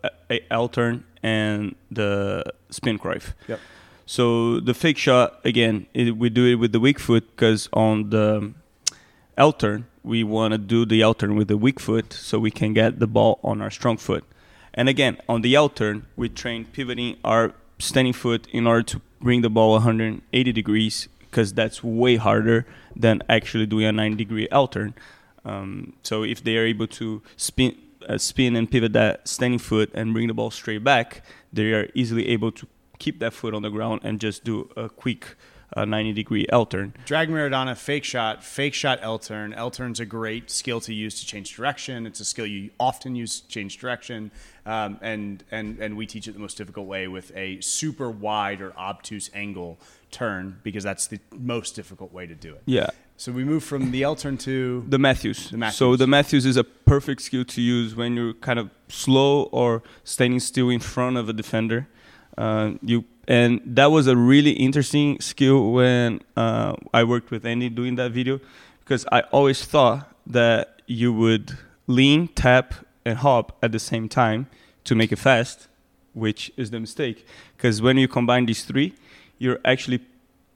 [0.51, 3.35] L-turn, and the spin Cruyff.
[3.49, 3.61] Yep.
[4.11, 8.11] So the fake shot again, it, we do it with the weak foot because on
[8.11, 8.55] the
[9.37, 12.51] L turn we want to do the L turn with the weak foot so we
[12.51, 14.25] can get the ball on our strong foot.
[14.75, 19.01] And again, on the L turn, we train pivoting our standing foot in order to
[19.21, 24.49] bring the ball 180 degrees because that's way harder than actually doing a 90 degree
[24.51, 24.93] L turn.
[25.45, 27.77] Um, so if they are able to spin,
[28.09, 31.89] uh, spin and pivot that standing foot and bring the ball straight back, they are
[31.95, 32.67] easily able to
[33.01, 35.35] keep that foot on the ground and just do a quick
[35.77, 36.95] uh, 90 degree L turn.
[37.05, 39.53] Drag Maradona, fake shot, fake shot L turn.
[39.53, 42.07] L turn's a great skill to use to change direction.
[42.07, 44.31] It's a skill you often use to change direction.
[44.67, 48.61] Um, and, and, and we teach it the most difficult way with a super wide
[48.61, 49.79] or obtuse angle
[50.11, 52.63] turn because that's the most difficult way to do it.
[52.67, 52.91] Yeah.
[53.17, 55.51] So we move from the L turn to the Matthews.
[55.51, 55.77] The Matthews.
[55.77, 59.83] So the Matthews is a perfect skill to use when you're kind of slow or
[60.05, 61.87] standing still in front of a defender.
[62.37, 67.69] Uh, you and that was a really interesting skill when uh, I worked with Andy
[67.69, 68.41] doing that video
[68.81, 74.49] because I always thought that you would lean, tap, and hop at the same time
[74.83, 75.69] to make it fast,
[76.13, 77.25] which is the mistake.
[77.57, 78.95] Because when you combine these three,
[79.39, 80.01] you're actually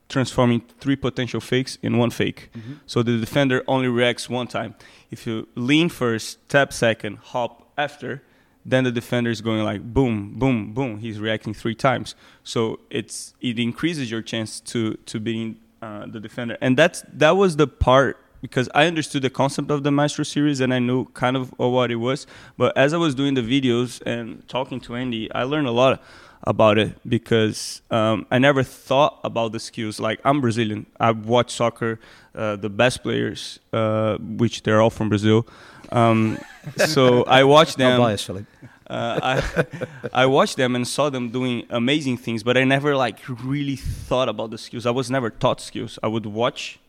[0.09, 2.51] transforming three potential fakes in one fake.
[2.57, 2.73] Mm-hmm.
[2.87, 4.75] So the defender only reacts one time.
[5.11, 8.23] If you lean first, tap second, hop after,
[8.65, 10.99] then the defender is going like boom, boom, boom.
[10.99, 12.15] He's reacting three times.
[12.43, 17.37] So it's it increases your chance to to being uh, the defender, and that's that
[17.37, 21.07] was the part because I understood the concept of the Maestro series and I knew
[21.15, 22.27] kind of what it was.
[22.59, 26.03] But as I was doing the videos and talking to Andy, I learned a lot
[26.47, 29.99] about it because um, I never thought about the skills.
[29.99, 31.99] Like I'm Brazilian, I watch soccer.
[32.35, 35.47] Uh, the best players, uh, which they're all from Brazil.
[35.95, 36.39] Um,
[36.77, 38.01] so I watched them.
[38.01, 38.47] bias, Philip.
[38.89, 39.67] Uh, I,
[40.23, 44.29] I watched them and saw them doing amazing things, but I never like really thought
[44.29, 44.87] about the skills.
[44.87, 45.99] I was never taught skills.
[46.03, 46.81] I would watch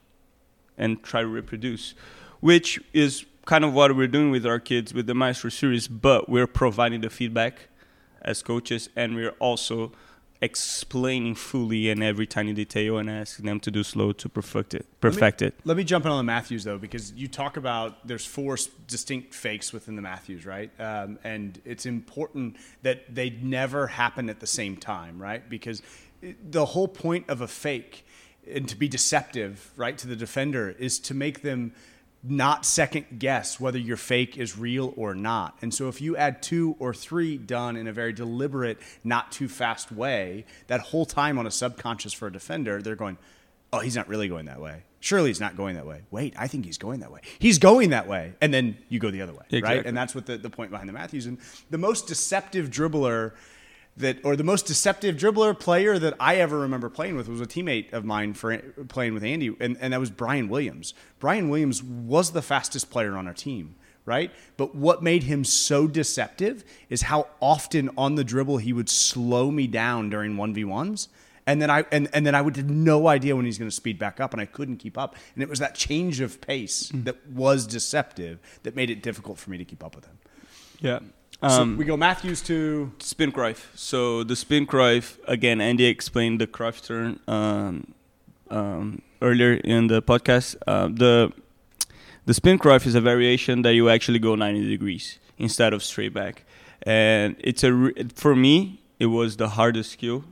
[0.77, 1.93] and try to reproduce,
[2.41, 5.87] which is kind of what we're doing with our kids with the Maestro series.
[5.87, 7.69] But we're providing the feedback
[8.23, 9.91] as coaches, and we're also
[10.45, 14.85] explaining fully in every tiny detail and asking them to do slow to perfect it.
[15.01, 15.59] Perfect let it.
[15.65, 19.33] Let me jump in on the Matthews though, because you talk about there's four distinct
[19.33, 20.71] fakes within the Matthews, right?
[20.79, 25.47] Um, and it's important that they never happen at the same time, right?
[25.49, 25.81] Because
[26.21, 28.05] the whole point of a fake
[28.47, 31.73] and to be deceptive, right, to the defender is to make them
[32.27, 35.57] not second guess whether your fake is real or not.
[35.61, 39.47] And so if you add two or three done in a very deliberate, not too
[39.47, 43.17] fast way, that whole time on a subconscious for a defender, they're going,
[43.71, 44.83] oh, he's not really going that way.
[44.99, 46.01] Surely he's not going that way.
[46.09, 47.21] Wait, I think he's going that way.
[47.37, 48.33] He's going that way.
[48.41, 49.77] And then you go the other way, exactly.
[49.77, 49.85] right?
[49.85, 51.27] And that's what the, the point behind the Matthews.
[51.27, 51.37] And
[51.69, 53.33] the most deceptive dribbler–
[53.97, 57.45] that or the most deceptive dribbler player that I ever remember playing with was a
[57.45, 60.93] teammate of mine for playing with Andy, and, and that was Brian Williams.
[61.19, 64.31] Brian Williams was the fastest player on our team, right?
[64.57, 69.49] But what made him so deceptive is how often on the dribble he would slow
[69.49, 71.07] me down during one v ones.
[71.47, 73.75] And then I and, and then I would have no idea when he's going to
[73.75, 75.15] speed back up, and I couldn't keep up.
[75.35, 77.03] And it was that change of pace mm.
[77.05, 80.17] that was deceptive that made it difficult for me to keep up with him.
[80.81, 80.99] Yeah,
[81.41, 83.65] um, so we go Matthews to spin Cruyff.
[83.75, 85.61] So the spin Cruyff again.
[85.61, 87.93] Andy explained the Cruyff turn um,
[88.49, 90.55] um, earlier in the podcast.
[90.65, 91.31] Uh, the
[92.25, 96.13] the spin Cruyff is a variation that you actually go 90 degrees instead of straight
[96.13, 96.45] back,
[96.83, 100.23] and it's a re- for me it was the hardest skill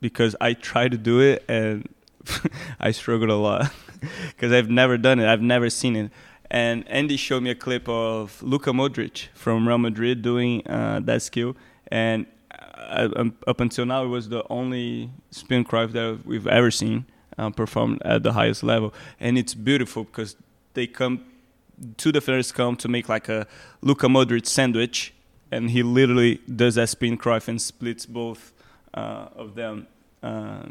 [0.00, 1.88] because I tried to do it and
[2.80, 3.72] I struggled a lot
[4.28, 5.28] because I've never done it.
[5.28, 6.10] I've never seen it.
[6.50, 11.22] And Andy showed me a clip of Luka Modric from Real Madrid doing uh, that
[11.22, 11.56] skill,
[11.88, 12.26] and
[12.90, 17.06] uh, um, up until now, it was the only spin Cruyff that we've ever seen
[17.38, 18.92] uh, performed at the highest level.
[19.20, 20.36] And it's beautiful because
[20.74, 21.24] they come,
[21.96, 23.46] two defenders come to make like a
[23.80, 25.14] Luka Modric sandwich,
[25.52, 28.52] and he literally does that spin Cruyff and splits both
[28.94, 29.86] uh, of them
[30.22, 30.64] uh,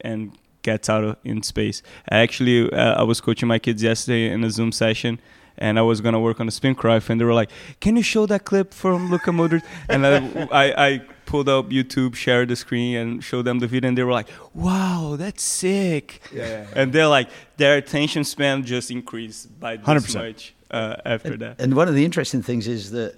[0.00, 0.32] and
[0.64, 1.82] gets out of, in space.
[2.10, 5.20] Actually, uh, I was coaching my kids yesterday in a Zoom session,
[5.56, 7.50] and I was gonna work on a spin Cruyff, and they were like,
[7.80, 10.16] "Can you show that clip from Luka Modric?" and I,
[10.50, 14.02] I, I, pulled up YouTube, shared the screen, and showed them the video, and they
[14.02, 16.66] were like, "Wow, that's sick!" Yeah, yeah, yeah.
[16.80, 20.14] And they're like, their attention span just increased by this 100%.
[20.14, 21.60] much uh, after and, that.
[21.60, 23.14] And one of the interesting things is that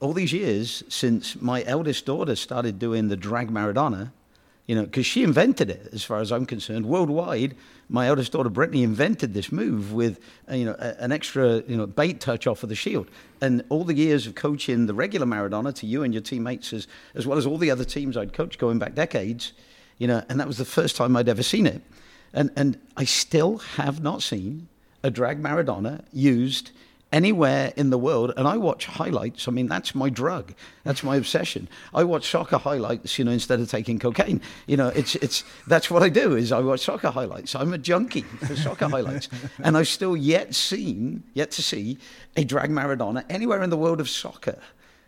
[0.00, 4.12] all these years since my eldest daughter started doing the drag Maradona,
[4.68, 7.56] you know, because she invented it, as far as I'm concerned, worldwide.
[7.88, 11.86] My eldest daughter Brittany invented this move with, uh, you know, an extra, you know,
[11.86, 13.08] bait touch off of the shield.
[13.40, 16.86] And all the years of coaching the regular Maradona to you and your teammates, as
[17.14, 19.54] as well as all the other teams I'd coached going back decades,
[19.96, 21.80] you know, and that was the first time I'd ever seen it.
[22.34, 24.68] And and I still have not seen
[25.02, 26.72] a drag Maradona used
[27.12, 29.48] anywhere in the world and I watch highlights.
[29.48, 30.54] I mean, that's my drug.
[30.84, 31.68] That's my obsession.
[31.94, 34.40] I watch soccer highlights, you know, instead of taking cocaine.
[34.66, 37.54] You know, it's it's that's what I do is I watch soccer highlights.
[37.54, 39.28] I'm a junkie for soccer highlights.
[39.62, 41.98] And I've still yet seen, yet to see
[42.36, 44.58] a drag Maradona anywhere in the world of soccer.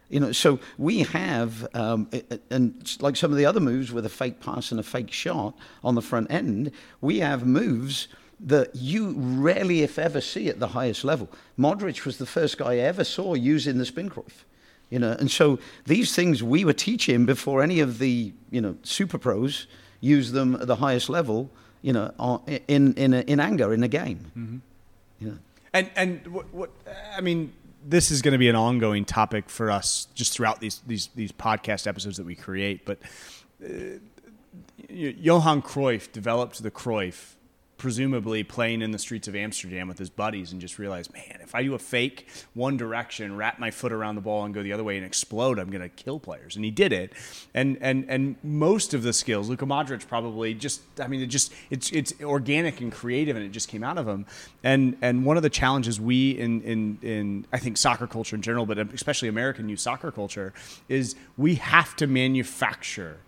[0.08, 2.10] You know, so we have, um,
[2.50, 5.54] and like some of the other moves with a fake pass and a fake shot
[5.84, 8.08] on the front end, we have moves
[8.42, 11.28] that you rarely, if ever, see at the highest level.
[11.58, 14.44] Modric was the first guy I ever saw using the spin Cruyff.
[14.88, 18.76] You know, and so these things we were teaching before any of the you know
[18.82, 19.68] super pros
[20.00, 21.50] use them at the highest level.
[21.82, 24.32] You know, in in in anger in a game.
[24.36, 24.58] Mm-hmm.
[25.20, 25.32] Yeah.
[25.72, 26.70] And and what, what
[27.16, 27.52] I mean,
[27.86, 31.30] this is going to be an ongoing topic for us just throughout these these these
[31.30, 32.84] podcast episodes that we create.
[32.84, 32.98] But
[33.64, 33.98] uh,
[34.88, 37.36] Johan Cruyff developed the Cruyff
[37.80, 41.54] presumably playing in the streets of Amsterdam with his buddies and just realized, man, if
[41.54, 44.74] I do a fake one direction, wrap my foot around the ball and go the
[44.74, 46.56] other way and explode, I'm going to kill players.
[46.56, 47.14] And he did it.
[47.54, 51.54] And and and most of the skills, Luka Modric probably just, I mean, it just
[51.70, 54.26] it's it's organic and creative, and it just came out of him.
[54.62, 58.42] And and one of the challenges we in in in I think soccer culture in
[58.42, 60.52] general, but especially American youth soccer culture,
[60.90, 63.20] is we have to manufacture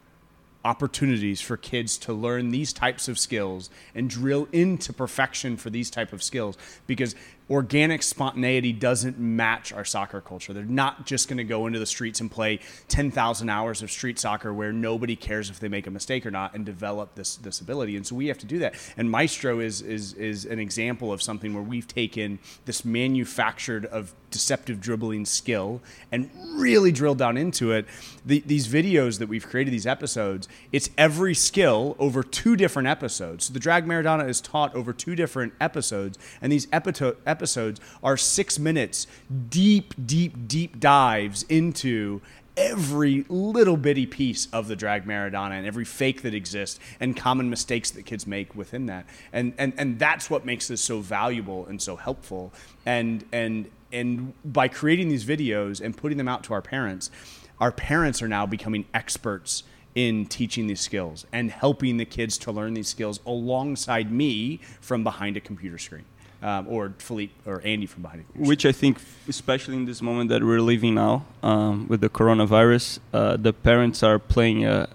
[0.64, 5.90] opportunities for kids to learn these types of skills and drill into perfection for these
[5.90, 6.57] type of skills.
[6.87, 7.14] Because
[7.53, 10.55] organic spontaneity doesn't match our soccer culture.
[10.55, 14.19] They're not just going to go into the streets and play 10,000 hours of street
[14.19, 17.61] soccer where nobody cares if they make a mistake or not and develop this this
[17.61, 17.95] ability.
[17.97, 18.75] And so we have to do that.
[18.97, 24.15] And Maestro is is is an example of something where we've taken this manufactured of
[24.33, 27.87] deceptive dribbling skill and really drilled down into it.
[28.27, 33.45] The, these videos that we've created, these episodes, it's every skill over two different episodes.
[33.45, 38.16] So the drag Maradona is taught over two different episodes, and these episodes episodes are
[38.16, 39.09] six minutes
[39.48, 42.20] deep, deep, deep dives into
[42.57, 47.50] every little bitty piece of the drag Maradona and every fake that exists and common
[47.50, 49.07] mistakes that kids make within that.
[49.33, 52.52] And and and that's what makes this so valuable and so helpful.
[52.87, 57.11] And and and by creating these videos and putting them out to our parents,
[57.59, 59.64] our parents are now becoming experts
[59.96, 65.02] in teaching these skills and helping the kids to learn these skills alongside me from
[65.02, 66.05] behind a computer screen
[66.42, 68.40] um, or Philippe or Andy from behind it.
[68.40, 72.98] Which I think, especially in this moment that we're living now um, with the coronavirus,
[73.12, 74.88] uh, the parents are playing a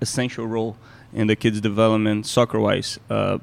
[0.00, 0.76] essential role
[1.12, 2.98] in the kids' development soccer-wise.
[3.08, 3.38] Uh,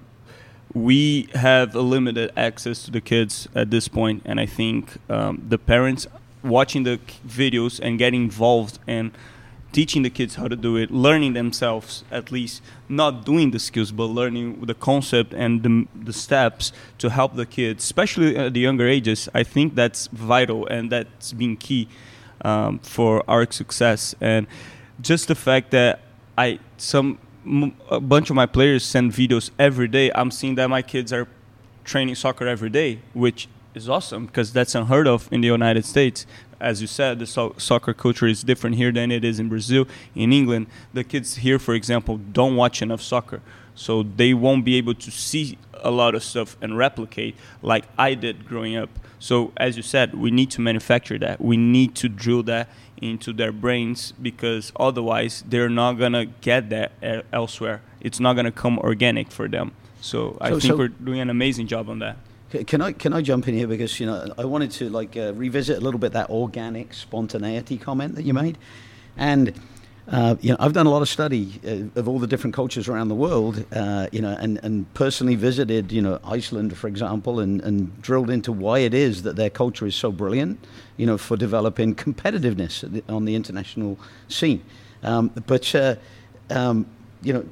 [0.74, 5.44] we have a limited access to the kids at this point, and I think um,
[5.48, 6.08] the parents
[6.44, 9.12] watching the videos and getting involved and
[9.72, 13.92] teaching the kids how to do it, learning themselves at least, not doing the skills,
[13.92, 18.60] but learning the concept and the, the steps to help the kids, especially at the
[18.60, 19.30] younger ages.
[19.34, 21.88] I think that's vital and that's been key
[22.44, 24.16] um, for our success.
[24.20, 24.48] And
[25.00, 26.02] just the fact that
[26.38, 27.20] I some
[27.90, 30.12] a bunch of my players send videos every day.
[30.14, 31.28] I'm seeing that my kids are
[31.84, 36.26] training soccer every day, which is awesome because that's unheard of in the United States
[36.62, 39.88] as you said, the so- soccer culture is different here than it is in Brazil.
[40.16, 43.42] In England, the kids here, for example, don't watch enough soccer,
[43.76, 48.14] so they won't be able to see a lot of stuff and replicate like I
[48.14, 48.90] did growing up.
[49.20, 51.42] So, as you said, we need to manufacture that.
[51.42, 52.70] We need to drill that
[53.02, 56.92] into their brains because otherwise they're not gonna get that
[57.34, 57.82] elsewhere.
[58.00, 59.72] It's not gonna come organic for them.
[60.00, 62.18] So, I think so we're doing an amazing job on that.
[62.52, 63.68] Can I can I jump in here?
[63.68, 67.78] Because you know I wanted to like uh, revisit a little bit that organic spontaneity
[67.78, 68.58] comment that you made,
[69.16, 69.54] and
[70.10, 72.90] uh, you know I've done a lot of study uh, of all the different cultures
[72.90, 77.40] around the world, uh, you know, and, and personally visited you know Iceland for example,
[77.40, 80.60] and, and drilled into why it is that their culture is so brilliant,
[80.98, 84.62] you know, for developing competitiveness on the international scene,
[85.04, 85.96] um, but uh,
[86.50, 86.86] um,
[87.22, 87.46] you know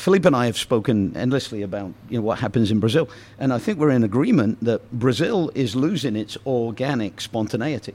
[0.00, 3.06] Philippe and I have spoken endlessly about you know what happens in Brazil,
[3.38, 7.94] and I think we're in agreement that Brazil is losing its organic spontaneity.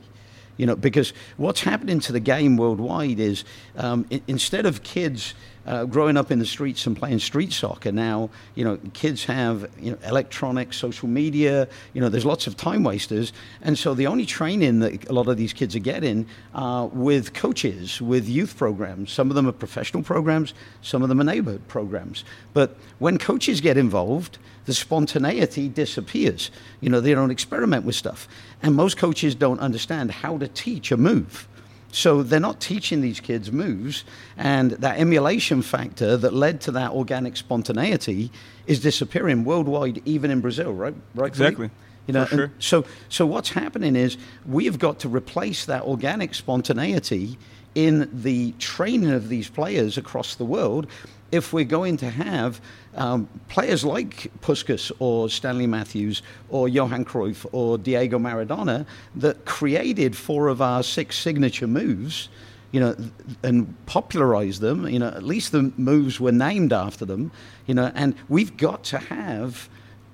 [0.58, 3.44] You know, because what's happening to the game worldwide is
[3.76, 5.34] um, I- instead of kids
[5.65, 9.69] uh, growing up in the streets and playing street soccer now, you know, kids have
[9.80, 11.67] you know electronics, social media.
[11.93, 15.28] You know, there's lots of time wasters, and so the only training that a lot
[15.28, 19.12] of these kids are getting uh, with coaches, with youth programs.
[19.12, 22.23] Some of them are professional programs, some of them are neighborhood programs.
[22.54, 26.52] But when coaches get involved, the spontaneity disappears.
[26.81, 28.27] You know, they don't experiment with stuff,
[28.62, 31.48] and most coaches don't understand how to teach a move.
[31.96, 34.04] So they're not teaching these kids moves,
[34.35, 38.31] and that emulation factor that led to that organic spontaneity
[38.67, 40.93] is disappearing worldwide, even in Brazil, right?
[41.13, 41.27] Right.
[41.27, 41.69] Exactly.
[42.06, 42.52] You know, sure.
[42.60, 47.37] so so what's happening is we've got to replace that organic spontaneity
[47.75, 50.87] in the training of these players across the world
[51.31, 52.60] if we're going to have
[52.96, 58.85] um, players like Puskas or Stanley Matthews or Johan Cruyff or Diego Maradona
[59.15, 62.29] that created four of our six signature moves
[62.75, 62.93] you know,
[63.41, 64.85] and popularize them.
[64.85, 67.31] You know, at least the moves were named after them.
[67.67, 69.69] You know, and we've got to have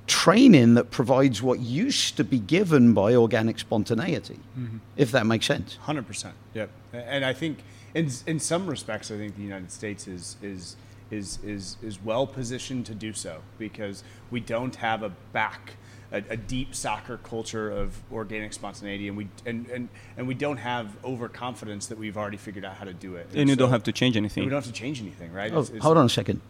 [0.05, 4.77] training that provides what used to be given by organic spontaneity, mm-hmm.
[4.95, 5.77] if that makes sense.
[5.77, 6.35] Hundred percent.
[6.53, 6.69] Yep.
[6.93, 7.63] And I think,
[7.95, 10.75] in in some respects, I think the United States is is
[11.11, 15.73] is is is well positioned to do so because we don't have a back
[16.11, 20.57] a, a, deep soccer culture of organic spontaneity, and we and, and, and we don't
[20.57, 23.27] have overconfidence that we've already figured out how to do it.
[23.31, 24.43] And, and you so, don't have to change anything.
[24.43, 25.51] We don't have to change anything, right?
[25.53, 26.41] Oh, it's, it's hold on a second.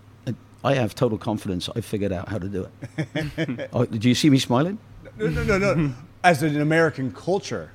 [0.63, 1.69] I have total confidence.
[1.75, 3.69] I figured out how to do it.
[3.73, 4.77] oh, do you see me smiling?
[5.17, 5.93] No, no, no, no.
[6.23, 7.71] As an American culture,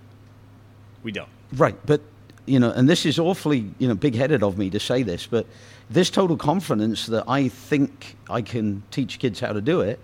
[1.03, 1.28] we don't.
[1.53, 2.01] Right, but
[2.47, 5.47] you know, and this is awfully you know big-headed of me to say this, but
[5.89, 10.01] this total confidence that I think I can teach kids how to do it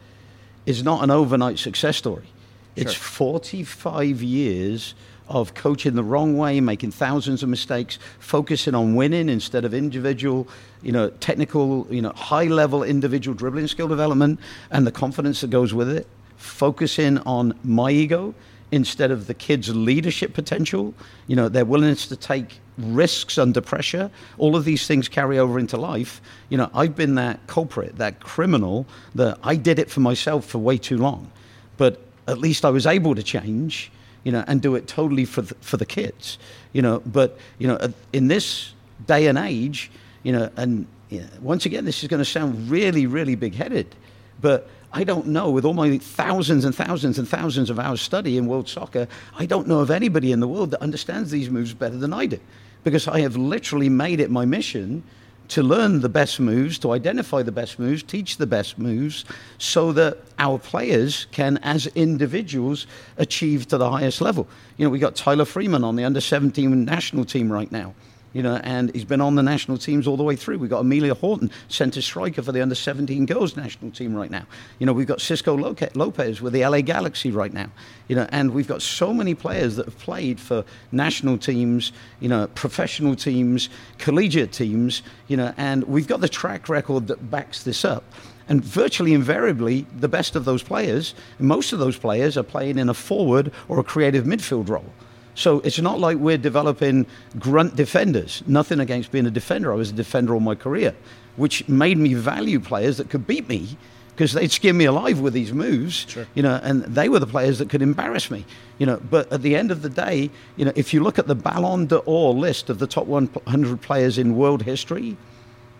[0.64, 2.24] is not an overnight success story.
[2.24, 2.32] Sure.
[2.76, 4.94] It's 45 years
[5.28, 10.46] of coaching the wrong way, making thousands of mistakes, focusing on winning instead of individual,
[10.82, 14.38] you know, technical, you know, high level individual dribbling skill development
[14.70, 16.06] and the confidence that goes with it,
[16.36, 18.34] focusing on my ego
[18.70, 20.94] instead of the kids' leadership potential,
[21.26, 24.10] you know, their willingness to take risks under pressure.
[24.38, 26.20] All of these things carry over into life.
[26.48, 30.58] You know, I've been that culprit, that criminal, that I did it for myself for
[30.58, 31.30] way too long.
[31.76, 33.90] But at least I was able to change,
[34.24, 36.38] you know, and do it totally for the, for the kids,
[36.72, 37.00] you know.
[37.04, 38.72] But, you know, in this
[39.06, 39.90] day and age,
[40.22, 43.54] you know, and you know, once again, this is going to sound really, really big
[43.54, 43.94] headed,
[44.40, 48.36] but I don't know, with all my thousands and thousands and thousands of hours study
[48.36, 51.72] in world soccer, I don't know of anybody in the world that understands these moves
[51.72, 52.38] better than I do.
[52.84, 55.02] Because I have literally made it my mission
[55.48, 59.24] to learn the best moves, to identify the best moves, teach the best moves,
[59.58, 62.86] so that our players can, as individuals,
[63.16, 64.46] achieve to the highest level.
[64.76, 67.94] You know, we got Tyler Freeman on the under 17 national team right now
[68.32, 70.58] you know, and he's been on the national teams all the way through.
[70.58, 74.46] We've got Amelia Horton, centre striker for the under 17 girls national team right now.
[74.78, 77.70] You know, we've got Cisco Lopez with the LA Galaxy right now.
[78.08, 82.28] You know, and we've got so many players that have played for national teams, you
[82.28, 83.68] know, professional teams,
[83.98, 88.04] collegiate teams, you know, and we've got the track record that backs this up.
[88.48, 92.88] And virtually invariably, the best of those players, most of those players, are playing in
[92.88, 94.92] a forward or a creative midfield role.
[95.34, 97.06] So it's not like we're developing
[97.38, 98.42] grunt defenders.
[98.46, 99.72] Nothing against being a defender.
[99.72, 100.94] I was a defender all my career,
[101.36, 103.76] which made me value players that could beat me
[104.14, 106.06] because they'd skin me alive with these moves.
[106.08, 106.26] Sure.
[106.34, 108.44] You know, and they were the players that could embarrass me.
[108.78, 111.26] You know, but at the end of the day, you know, if you look at
[111.26, 115.16] the Ballon d'Or list of the top 100 players in world history,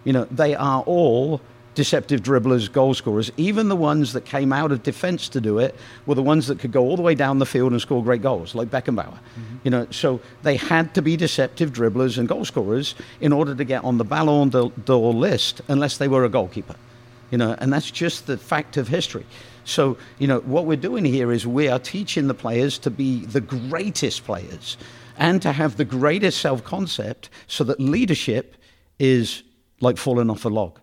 [0.04, 1.40] you know, they are all
[1.74, 3.30] deceptive dribblers, goal scorers.
[3.36, 5.74] Even the ones that came out of defence to do it
[6.06, 8.22] were the ones that could go all the way down the field and score great
[8.22, 9.06] goals, like Beckenbauer.
[9.06, 9.56] Mm-hmm.
[9.64, 13.64] You know, so they had to be deceptive dribblers and goal scorers in order to
[13.64, 16.76] get on the Ballon d'Or list, unless they were a goalkeeper.
[17.30, 19.24] You know, and that's just the fact of history.
[19.64, 23.24] So, you know, what we're doing here is we are teaching the players to be
[23.24, 24.76] the greatest players
[25.16, 28.56] and to have the greatest self concept so that leadership
[28.98, 29.42] is
[29.80, 30.78] like falling off a log.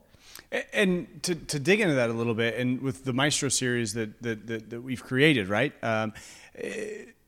[0.74, 4.20] And to, to dig into that a little bit, and with the Maestro series that
[4.24, 5.74] that, that, that we've created, right?
[5.84, 6.14] Um,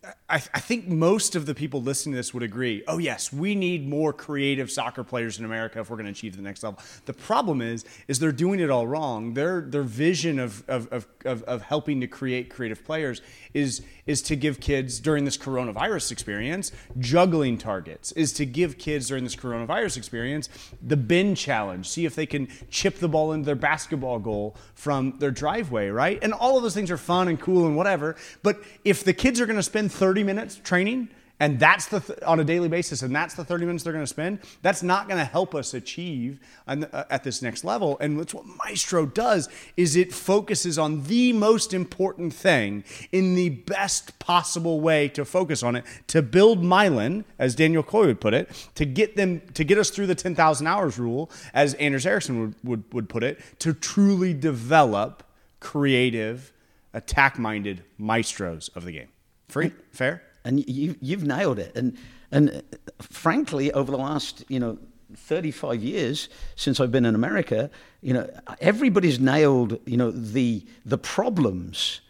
[0.03, 2.83] I, I, think most of the people listening to this would agree.
[2.87, 6.35] Oh yes, we need more creative soccer players in America if we're going to achieve
[6.35, 6.79] the next level.
[7.05, 9.35] The problem is, is they're doing it all wrong.
[9.35, 13.21] Their their vision of of, of, of, of helping to create creative players
[13.53, 18.11] is is to give kids during this coronavirus experience juggling targets.
[18.13, 20.49] Is to give kids during this coronavirus experience
[20.81, 21.87] the bin challenge.
[21.87, 26.17] See if they can chip the ball into their basketball goal from their driveway, right?
[26.23, 28.15] And all of those things are fun and cool and whatever.
[28.41, 31.09] But if the kids are going to spend 30 minutes training
[31.41, 34.03] and that's the th- on a daily basis and that's the 30 minutes they're going
[34.03, 37.97] to spend that's not going to help us achieve the, uh, at this next level.
[37.99, 43.49] And that's what maestro does is it focuses on the most important thing in the
[43.49, 48.35] best possible way to focus on it to build myelin as Daniel Coyle would put
[48.35, 52.39] it to get them to get us through the 10000 hours rule as anders ericsson
[52.39, 55.23] would, would, would put it to truly develop
[55.59, 56.53] creative
[56.93, 59.07] attack minded maestros of the game
[59.51, 61.75] Free, fair, and you you've nailed it.
[61.75, 61.97] And
[62.31, 62.63] and
[62.99, 64.77] frankly, over the last you know
[65.15, 67.69] 35 years since I've been in America,
[68.01, 68.29] you know
[68.59, 72.01] everybody's nailed you know the the problems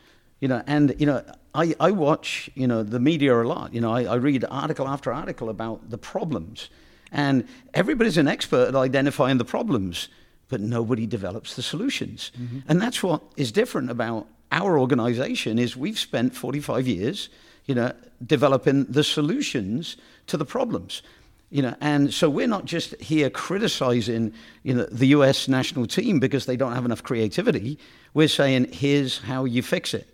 [0.42, 1.24] You know, and you know,
[1.54, 3.74] I, I watch you know the media a lot.
[3.74, 6.70] You know, I, I read article after article about the problems,
[7.12, 10.10] and everybody's an expert at identifying the problems,
[10.50, 12.32] but nobody develops the solutions.
[12.40, 12.60] Mm-hmm.
[12.68, 17.30] And that's what is different about our organization is we've spent 45 years,
[17.66, 17.94] you know,
[18.26, 19.98] developing the solutions
[20.28, 21.02] to the problems.
[21.50, 24.34] You know, and so we're not just here criticizing,
[24.64, 25.50] you know, the U.S.
[25.50, 27.78] national team because they don't have enough creativity.
[28.14, 30.08] We're saying, here's how you fix it.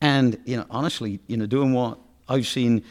[0.00, 1.98] And you know, honestly, you know, doing what
[2.28, 2.84] I've seen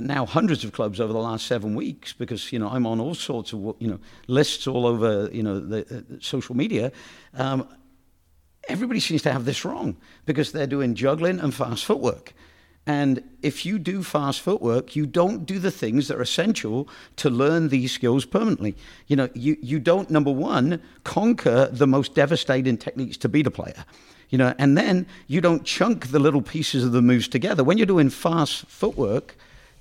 [0.00, 3.14] now hundreds of clubs over the last seven weeks because you know I'm on all
[3.14, 6.92] sorts of you know lists all over you know the uh, social media.
[7.34, 7.66] Um,
[8.68, 9.96] everybody seems to have this wrong
[10.26, 12.32] because they're doing juggling and fast footwork.
[12.86, 17.30] And if you do fast footwork, you don't do the things that are essential to
[17.30, 18.74] learn these skills permanently.
[19.06, 23.50] You know, you, you don't, number one, conquer the most devastating techniques to beat a
[23.50, 23.84] player.
[24.30, 27.62] You know, and then you don't chunk the little pieces of the moves together.
[27.62, 29.36] When you're doing fast footwork,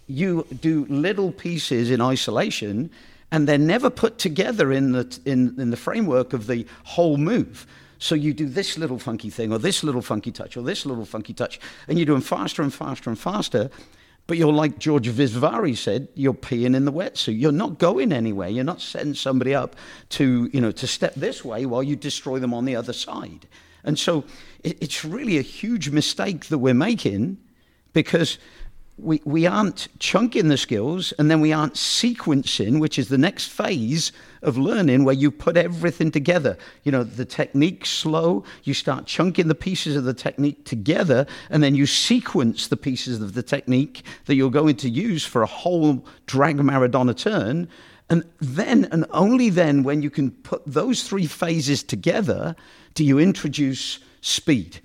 [0.08, 2.90] you do little pieces in isolation
[3.32, 7.68] and they're never put together in the, in, in the framework of the whole move.
[8.00, 11.06] So you do this little funky thing, or this little funky touch, or this little
[11.06, 13.70] funky touch, and you're doing faster and faster and faster.
[14.26, 17.40] But you're like George Visvari said, you're peeing in the wetsuit.
[17.40, 18.48] You're not going anywhere.
[18.48, 19.76] You're not setting somebody up
[20.10, 23.48] to, you know, to step this way while you destroy them on the other side.
[23.84, 24.26] And so
[24.64, 27.38] it's really a huge mistake that we're making
[27.94, 28.38] because
[29.02, 33.48] we, we aren't chunking the skills and then we aren't sequencing, which is the next
[33.48, 36.58] phase of learning where you put everything together.
[36.84, 41.64] You know, the technique slow, you start chunking the pieces of the technique together, and
[41.64, 45.48] then you sequence the pieces of the technique that you're going to use for a
[45.48, 47.68] whole drag Maradona turn.
[48.10, 52.56] And then, and only then, when you can put those three phases together,
[52.96, 54.82] do you introduce speed.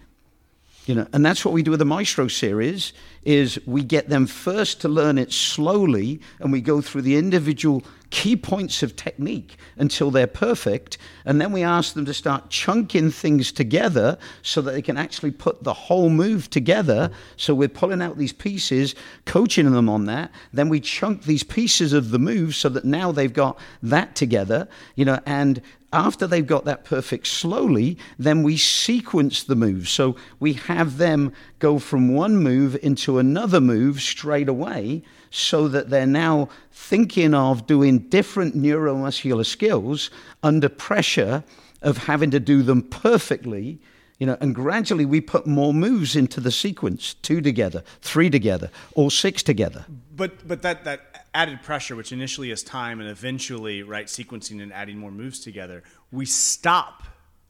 [0.87, 2.93] You know, and that's what we do with the Maestro series
[3.24, 7.82] is we get them first to learn it slowly and we go through the individual
[8.11, 13.11] key points of technique until they're perfect and then we ask them to start chunking
[13.11, 17.11] things together so that they can actually put the whole move together.
[17.39, 20.30] So we're pulling out these pieces coaching them on that.
[20.53, 24.68] Then we chunk these pieces of the move so that now they've got that together
[24.97, 25.62] you know and
[25.95, 29.90] after they've got that perfect slowly, then we sequence the moves.
[29.90, 35.90] So we have them go from one move into another move straight away so that
[35.90, 40.11] they're now thinking of doing different neuromuscular skills
[40.42, 41.45] under pressure
[41.80, 43.78] of having to do them perfectly
[44.18, 48.70] you know, and gradually we put more moves into the sequence, two together, three together,
[48.95, 49.84] or six together.
[50.14, 54.72] But but that that added pressure, which initially is time and eventually right sequencing and
[54.72, 57.03] adding more moves together, we stop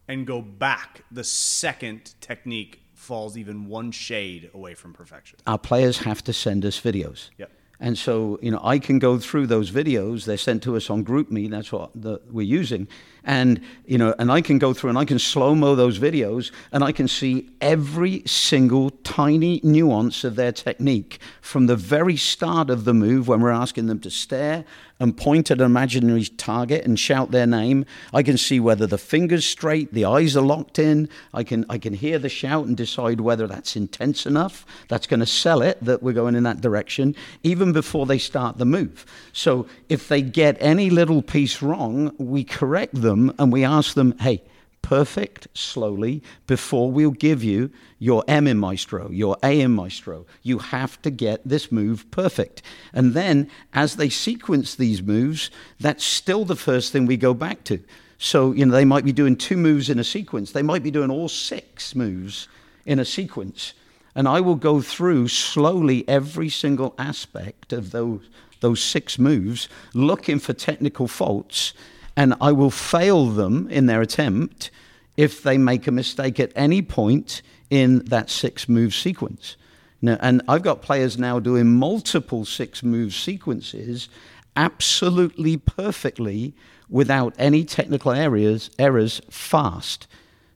[0.08, 5.38] and go back the second technique falls even one shade away from perfection.
[5.46, 7.30] Our players have to send us videos.
[7.38, 7.50] Yep.
[7.80, 10.24] And so, you know, I can go through those videos.
[10.24, 11.50] They're sent to us on GroupMe.
[11.50, 12.88] That's what the, we're using.
[13.24, 16.52] And, you know, and I can go through and I can slow mo those videos
[16.72, 22.68] and I can see every single tiny nuance of their technique from the very start
[22.68, 24.64] of the move when we're asking them to stare
[25.00, 27.84] and point at an imaginary target and shout their name.
[28.12, 31.08] I can see whether the finger's straight, the eyes are locked in.
[31.32, 35.20] I can, I can hear the shout and decide whether that's intense enough, that's going
[35.20, 39.04] to sell it, that we're going in that direction, even before they start the move.
[39.32, 44.16] So if they get any little piece wrong, we correct them and we ask them,
[44.18, 44.42] hey,
[44.84, 50.26] perfect slowly before we'll give you your M in Maestro, your A in Maestro.
[50.42, 52.60] You have to get this move perfect.
[52.92, 55.50] And then as they sequence these moves,
[55.80, 57.82] that's still the first thing we go back to.
[58.18, 60.52] So, you know, they might be doing two moves in a sequence.
[60.52, 62.46] They might be doing all six moves
[62.84, 63.72] in a sequence.
[64.14, 68.28] And I will go through slowly every single aspect of those,
[68.60, 71.72] those six moves, looking for technical faults
[72.16, 74.70] and I will fail them in their attempt
[75.16, 79.56] if they make a mistake at any point in that six move sequence.
[80.02, 84.08] Now, and I've got players now doing multiple six move sequences
[84.56, 86.54] absolutely perfectly
[86.88, 90.06] without any technical areas, errors fast.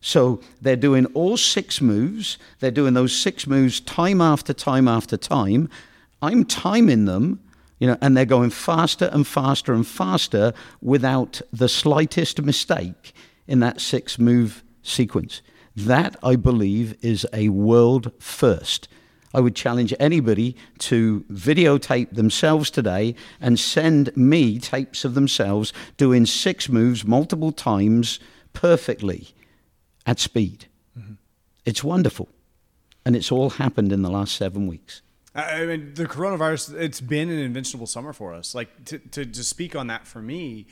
[0.00, 2.38] So they're doing all six moves.
[2.60, 5.68] They're doing those six moves time after time after time.
[6.22, 7.40] I'm timing them
[7.78, 13.12] you know, and they're going faster and faster and faster without the slightest mistake
[13.46, 15.42] in that six move sequence.
[15.76, 18.88] That, I believe, is a world first.
[19.32, 26.26] I would challenge anybody to videotape themselves today and send me tapes of themselves doing
[26.26, 28.18] six moves multiple times
[28.54, 29.28] perfectly
[30.06, 30.66] at speed.
[30.98, 31.12] Mm-hmm.
[31.64, 32.28] It's wonderful.
[33.08, 35.00] and it's all happened in the last seven weeks.
[35.38, 38.54] I mean, the coronavirus, it's been an invincible summer for us.
[38.54, 40.66] Like, to, to, to speak on that for me,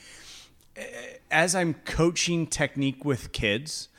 [0.75, 0.83] eh,
[1.31, 3.89] as I'm coaching technique with kids,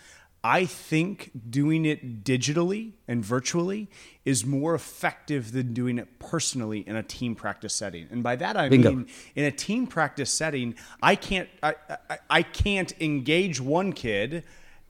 [0.45, 3.89] I think doing it digitally and virtually
[4.25, 8.07] is more effective than doing it personally in a team practice setting.
[8.11, 8.93] And by that I Bingo.
[8.93, 11.75] mean in a team practice setting, I can't I,
[12.09, 14.45] I, I can't engage one kid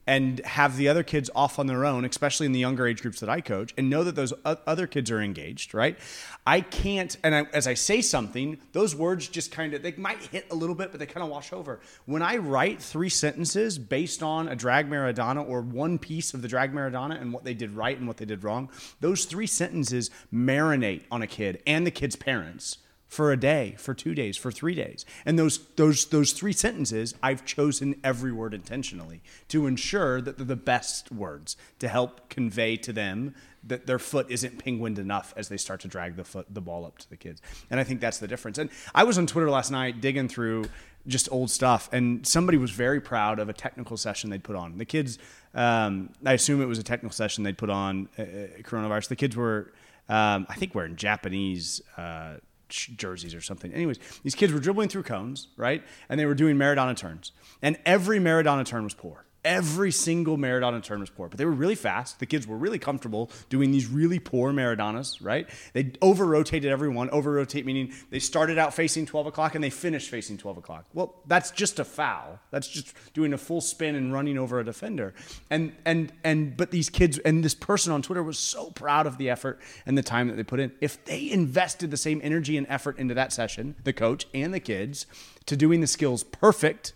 [0.09, 3.19] and have the other kids off on their own, especially in the younger age groups
[3.19, 5.99] that I coach, and know that those other kids are engaged, right?
[6.47, 10.17] I can't, and I, as I say something, those words just kind of, they might
[10.17, 11.79] hit a little bit, but they kind of wash over.
[12.07, 16.47] When I write three sentences based on a drag Maradona or one piece of the
[16.47, 20.09] drag Maradona and what they did right and what they did wrong, those three sentences
[20.33, 22.79] marinate on a kid and the kid's parents
[23.09, 25.03] for a day, for two days, for three days.
[25.25, 30.45] And those those those three sentences, I've chosen every word intentionally to ensure that they're
[30.45, 33.35] the best words to help convey to them
[33.65, 36.85] that their foot isn't penguined enough as they start to drag the foot the ball
[36.85, 37.41] up to the kids.
[37.69, 38.57] And I think that's the difference.
[38.59, 40.65] And I was on Twitter last night digging through
[41.07, 44.77] just old stuff, and somebody was very proud of a technical session they'd put on.
[44.77, 45.17] The kids,
[45.55, 48.25] um, I assume it was a technical session they'd put on uh, uh,
[48.61, 49.07] coronavirus.
[49.07, 49.73] The kids were,
[50.07, 51.81] um, I think, wearing Japanese.
[51.97, 52.35] Uh,
[52.69, 53.73] jerseys or something.
[53.73, 55.83] Anyways, these kids were dribbling through cones, right?
[56.07, 57.31] And they were doing Maradona turns.
[57.61, 59.25] And every Maradona turn was poor.
[59.45, 62.19] Every single Maradona turn was poor, but they were really fast.
[62.19, 65.49] The kids were really comfortable doing these really poor Maradonas, right?
[65.71, 67.09] They over rotated everyone.
[67.11, 70.85] Over rotate meaning they started out facing 12 o'clock and they finished facing 12 o'clock.
[70.93, 72.39] Well, that's just a foul.
[72.51, 75.13] That's just doing a full spin and running over a defender.
[75.49, 79.17] And and and but these kids and this person on Twitter was so proud of
[79.17, 80.73] the effort and the time that they put in.
[80.81, 84.59] If they invested the same energy and effort into that session, the coach and the
[84.59, 85.05] kids,
[85.45, 86.93] to doing the skills perfect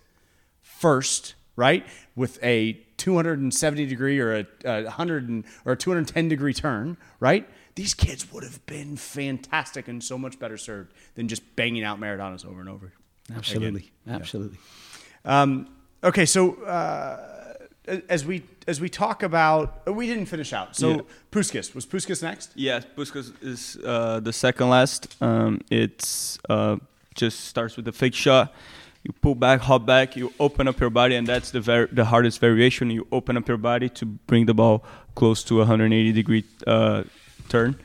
[0.62, 1.86] first, right?
[2.16, 7.48] With a 270 degree or a, a 100 and, or a 210 degree turn, right?
[7.76, 12.00] These kids would have been fantastic and so much better served than just banging out
[12.00, 12.94] Maradonas over and over.
[13.36, 14.16] Absolutely, Again.
[14.22, 14.58] absolutely.
[15.26, 15.68] Um,
[16.04, 17.56] okay, so uh,
[18.10, 20.76] as we as we talk about, we didn't finish out.
[20.76, 21.02] So Yeah.
[21.32, 22.52] Puskas was Puskas next.
[22.56, 25.16] Yes, Puskas is uh, the second last.
[25.22, 26.78] Um, it's uh,
[27.16, 28.54] just starts with the fake shot.
[29.04, 32.06] You pull back, hop back, you open up your body, and that's the ver- the
[32.06, 32.90] hardest variation.
[32.90, 34.84] You open up your body to bring the ball
[35.16, 37.04] close to a 180 degree uh,
[37.50, 37.78] turn.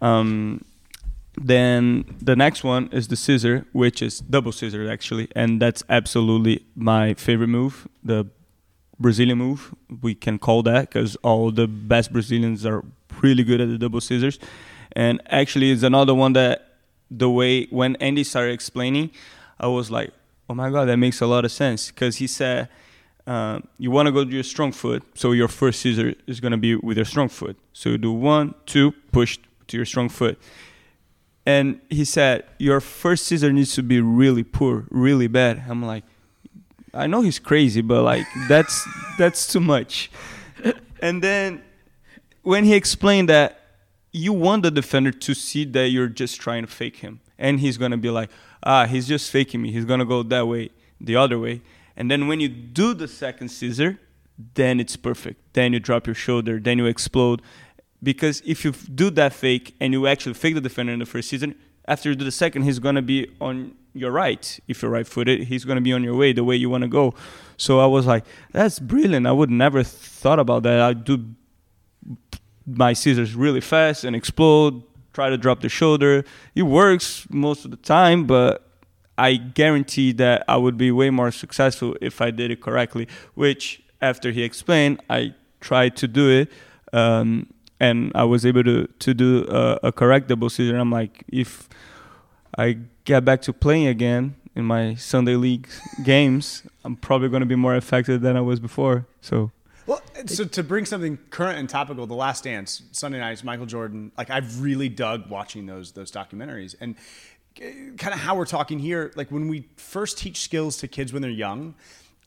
[0.00, 0.64] Um,
[1.36, 6.64] then the next one is the scissor, which is double scissor actually, and that's absolutely
[6.76, 7.88] my favorite move.
[8.04, 8.26] The
[9.00, 12.84] Brazilian move, we can call that because all the best Brazilians are
[13.22, 14.38] really good at the double scissors.
[14.92, 16.76] And actually, it's another one that
[17.10, 19.10] the way when Andy started explaining,
[19.58, 20.12] I was like,
[20.50, 22.68] oh my god, that makes a lot of sense because he said.
[23.26, 26.50] Uh, you want to go to your strong foot, so your first scissor is going
[26.50, 27.56] to be with your strong foot.
[27.72, 29.38] So you do one, two, push
[29.68, 30.36] to your strong foot.
[31.46, 35.62] And he said, Your first scissor needs to be really poor, really bad.
[35.68, 36.02] I'm like,
[36.92, 38.88] I know he's crazy, but like that's
[39.18, 40.10] that's too much.
[41.00, 41.62] And then
[42.42, 43.60] when he explained that
[44.12, 47.20] you want the defender to see that you're just trying to fake him.
[47.38, 48.30] And he's gonna be like,
[48.62, 49.72] ah, he's just faking me.
[49.72, 51.62] He's gonna go that way, the other way.
[51.96, 53.98] And then when you do the second scissor,
[54.54, 55.52] then it's perfect.
[55.52, 57.42] Then you drop your shoulder, then you explode.
[58.02, 61.28] Because if you do that fake and you actually fake the defender in the first
[61.28, 61.54] season,
[61.86, 64.58] after you do the second, he's gonna be on your right.
[64.68, 67.14] If you're right footed, he's gonna be on your way, the way you wanna go.
[67.56, 69.26] So I was like, that's brilliant.
[69.26, 70.80] I would never thought about that.
[70.80, 71.34] I do
[72.66, 74.82] my scissors really fast and explode,
[75.12, 76.24] try to drop the shoulder.
[76.54, 78.66] It works most of the time, but
[79.18, 83.82] I guarantee that I would be way more successful if I did it correctly, which
[84.00, 86.50] after he explained, I tried to do it.
[86.92, 90.76] Um, and I was able to, to do a, a correct double scissor.
[90.76, 91.68] I'm like, if
[92.56, 95.68] I get back to playing again in my Sunday league
[96.02, 99.06] games, I'm probably going to be more effective than I was before.
[99.20, 99.50] So
[99.86, 104.12] Well, so to bring something current and topical, The Last Dance, Sunday nights, Michael Jordan.
[104.16, 106.96] Like I've really dug watching those those documentaries, and
[107.60, 109.12] eh, kind of how we're talking here.
[109.16, 111.74] Like when we first teach skills to kids when they're young,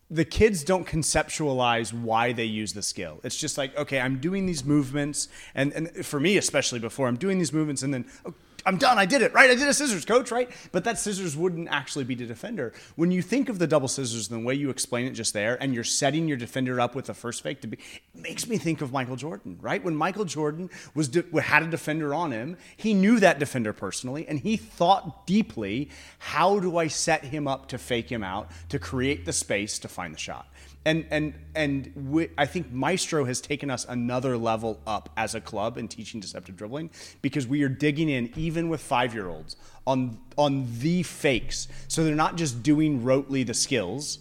[0.10, 3.20] the kids don't conceptualize why they use the skill.
[3.24, 7.18] It's just like, okay, I'm doing these movements, and and for me especially before I'm
[7.18, 8.06] doing these movements, and then.
[8.26, 8.34] Oh,
[8.66, 8.98] I'm done.
[8.98, 9.50] I did it, right?
[9.50, 10.50] I did a scissors, coach, right?
[10.72, 12.74] But that scissors wouldn't actually be the defender.
[12.96, 15.74] When you think of the double scissors, the way you explain it just there, and
[15.74, 18.82] you're setting your defender up with the first fake to be, it makes me think
[18.82, 19.84] of Michael Jordan, right?
[19.84, 24.28] When Michael Jordan was de- had a defender on him, he knew that defender personally,
[24.28, 25.90] and he thought deeply,
[26.20, 29.88] how do I set him up to fake him out to create the space to
[29.88, 30.48] find the shot?
[30.86, 35.42] And and and we, I think Maestro has taken us another level up as a
[35.42, 36.90] club in teaching deceptive dribbling
[37.22, 39.56] because we are digging in even with five year olds
[39.88, 41.68] on on the fakes.
[41.88, 44.20] So they're not just doing rotely the skills,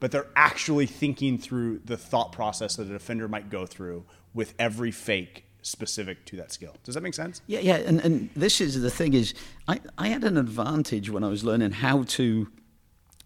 [0.00, 4.04] but they're actually thinking through the thought process that a defender might go through
[4.34, 6.74] with every fake specific to that skill.
[6.84, 7.42] Does that make sense?
[7.46, 7.76] Yeah, yeah.
[7.76, 9.34] And, and this is the thing is,
[9.68, 12.48] I, I had an advantage when I was learning how to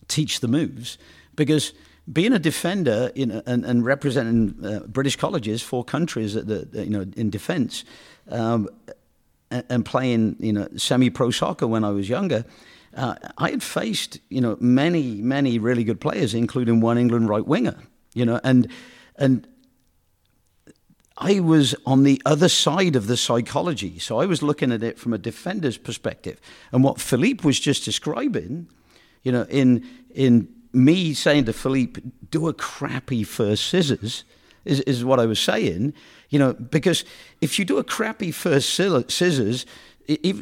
[0.09, 0.99] teach the moves
[1.37, 1.72] because
[2.13, 6.91] being a defender in, and, and, representing uh, British colleges, for countries at the, you
[6.91, 7.85] know in defence,
[8.31, 8.69] um,
[9.51, 12.45] and, and, playing you know semi-pro soccer when I was younger,
[12.95, 17.47] uh, I had faced you know many many really good players, including one England right
[17.47, 17.79] winger,
[18.13, 18.69] you know, and
[19.17, 19.47] and
[21.17, 24.99] I was on the other side of the psychology, so I was looking at it
[24.99, 26.39] from a defender's perspective,
[26.71, 28.69] and what Philippe was just describing,
[29.23, 32.01] you know, in in me saying to Philippe,
[32.31, 34.25] do a crappy first scissors,
[34.64, 35.95] is, is what I was saying.
[36.31, 37.05] You know, because
[37.41, 39.66] if you do a crappy first scissors,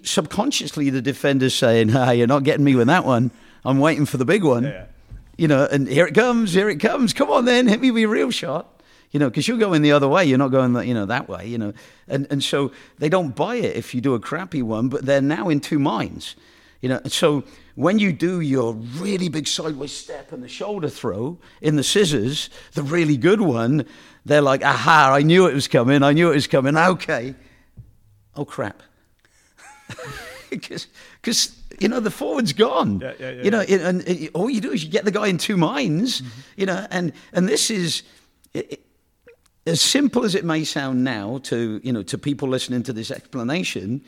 [0.03, 3.31] subconsciously the defender's saying, ah, you're not getting me with that one.
[3.65, 4.65] I'm waiting for the big one.
[4.65, 4.87] Yeah.
[5.37, 7.13] You know, and here it comes, here it comes.
[7.13, 8.83] Come on then, hit me with a real shot.
[9.11, 10.25] You know, because you're going the other way.
[10.25, 11.47] You're not going, you know, that way.
[11.47, 11.73] You know,
[12.09, 14.89] and and so they don't buy it if you do a crappy one.
[14.89, 16.35] But they're now in two minds.
[16.83, 17.45] You know, so
[17.77, 22.51] when you do your really big sideways step and the shoulder throw in the scissors,
[22.73, 23.87] the really good one,
[24.25, 26.03] they're like, aha, I knew it was coming.
[26.03, 26.77] I knew it was coming.
[26.77, 27.35] Okay.
[28.37, 28.83] Oh, crap.
[30.51, 33.01] Because, you know, the forward's gone.
[33.01, 35.39] Yeah, yeah, yeah, you know, and, all you do is you get the guy in
[35.39, 36.41] two minds, mm-hmm.
[36.59, 38.03] you know, and, and this is.
[38.53, 38.85] It,
[39.67, 43.11] as simple as it may sound now to you know to people listening to this
[43.11, 44.03] explanation,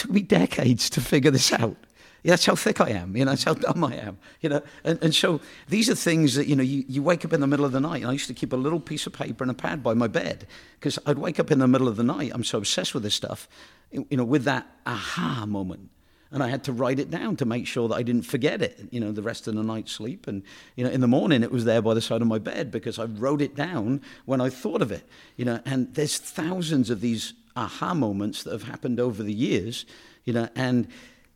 [0.00, 1.76] took me decades to figure this out.
[2.22, 3.16] Yeah, that's how thick I am.
[3.16, 4.18] You know, that's how dumb I am.
[4.40, 6.62] You know, and, and so these are things that you know.
[6.62, 8.04] You, you wake up in the middle of the night.
[8.04, 10.46] I used to keep a little piece of paper and a pad by my bed
[10.78, 12.32] because I'd wake up in the middle of the night.
[12.34, 13.48] I'm so obsessed with this stuff.
[13.90, 15.88] You know, with that aha moment,
[16.30, 18.88] and I had to write it down to make sure that I didn't forget it.
[18.90, 20.42] You know, the rest of the night's sleep, and
[20.76, 22.98] you know, in the morning it was there by the side of my bed because
[22.98, 25.08] I wrote it down when I thought of it.
[25.36, 29.86] You know, and there's thousands of these aha moments that have happened over the years.
[30.24, 30.86] You know, and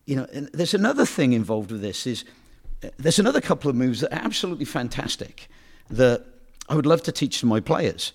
[0.07, 2.25] you know, and there's another thing involved with this is
[2.83, 5.49] uh, there's another couple of moves that are absolutely fantastic
[5.91, 6.25] that
[6.69, 8.13] I would love to teach to my players,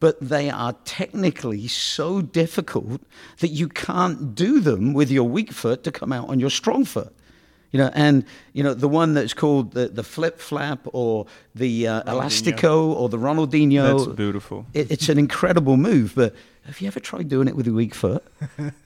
[0.00, 3.02] but they are technically so difficult
[3.38, 6.84] that you can't do them with your weak foot to come out on your strong
[6.84, 7.14] foot.
[7.70, 11.88] You know, and you know the one that's called the, the flip flap or the
[11.88, 14.04] uh, elastico or the Ronaldinho.
[14.04, 14.66] That's beautiful.
[14.74, 16.34] It, it's an incredible move, but
[16.64, 18.24] have you ever tried doing it with a weak foot?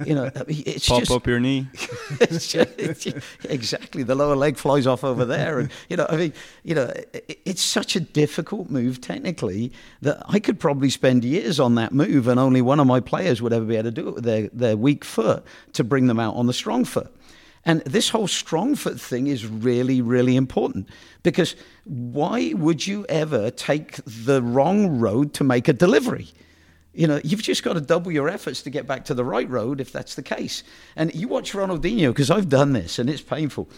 [0.05, 1.67] You know, it's pop just, up your knee.
[2.21, 3.07] it's just, it's
[3.45, 6.33] exactly, the lower leg flies off over there, and you know, I mean,
[6.65, 11.61] you know, it, it's such a difficult move technically that I could probably spend years
[11.61, 14.09] on that move, and only one of my players would ever be able to do
[14.09, 17.15] it with their their weak foot to bring them out on the strong foot.
[17.67, 20.89] And this whole strong foot thing is really, really important
[21.25, 26.29] because why would you ever take the wrong road to make a delivery?
[26.97, 29.49] You know, you've just got to double your efforts to get back to the right
[29.49, 30.63] road if that's the case.
[30.97, 33.69] And you watch Ronaldinho, because I've done this and it's painful.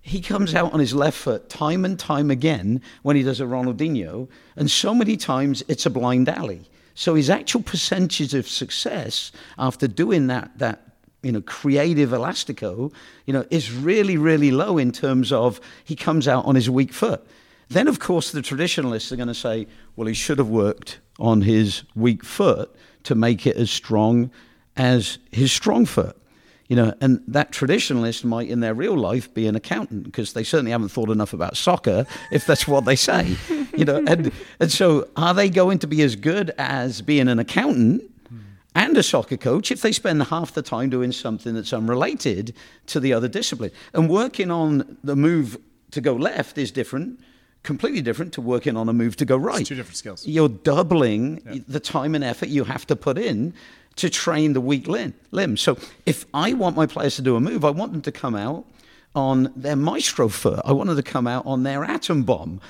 [0.00, 3.44] He comes out on his left foot time and time again when he does a
[3.44, 6.70] Ronaldinho, and so many times it's a blind alley.
[6.94, 10.82] So his actual percentage of success after doing that, that
[11.22, 12.92] you know, creative elastico,
[13.26, 16.92] you know, is really, really low in terms of he comes out on his weak
[16.92, 17.26] foot.
[17.68, 19.66] Then, of course, the traditionalists are going to say,
[19.96, 24.30] well, he should have worked on his weak foot to make it as strong
[24.76, 26.16] as his strong foot.
[26.68, 30.44] You know, and that traditionalist might in their real life be an accountant because they
[30.44, 33.36] certainly haven't thought enough about soccer if that's what they say.
[33.74, 37.38] You know, and and so are they going to be as good as being an
[37.38, 38.02] accountant
[38.74, 42.54] and a soccer coach if they spend half the time doing something that's unrelated
[42.88, 43.70] to the other discipline?
[43.94, 45.56] And working on the move
[45.92, 47.18] to go left is different
[47.68, 49.60] completely different to working on a move to go right.
[49.60, 50.26] It's two different skills.
[50.26, 51.60] You're doubling yeah.
[51.68, 53.52] the time and effort you have to put in
[53.96, 55.12] to train the weak limb.
[55.32, 55.58] limb.
[55.58, 58.34] So if I want my players to do a move, I want them to come
[58.34, 58.64] out
[59.14, 60.60] on their maestro foot.
[60.64, 62.62] I want them to come out on their atom bomb.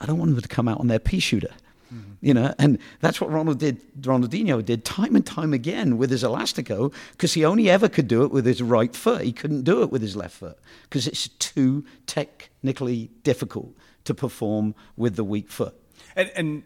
[0.00, 1.54] I don't want them to come out on their pea shooter.
[1.92, 2.12] Mm-hmm.
[2.20, 3.80] You know, and that's what Ronald did.
[4.00, 8.22] Ronaldinho did time and time again with his elastico because he only ever could do
[8.24, 9.22] it with his right foot.
[9.22, 13.74] He couldn't do it with his left foot because it's too technically difficult
[14.04, 15.79] to perform with the weak foot.
[16.16, 16.62] And, and,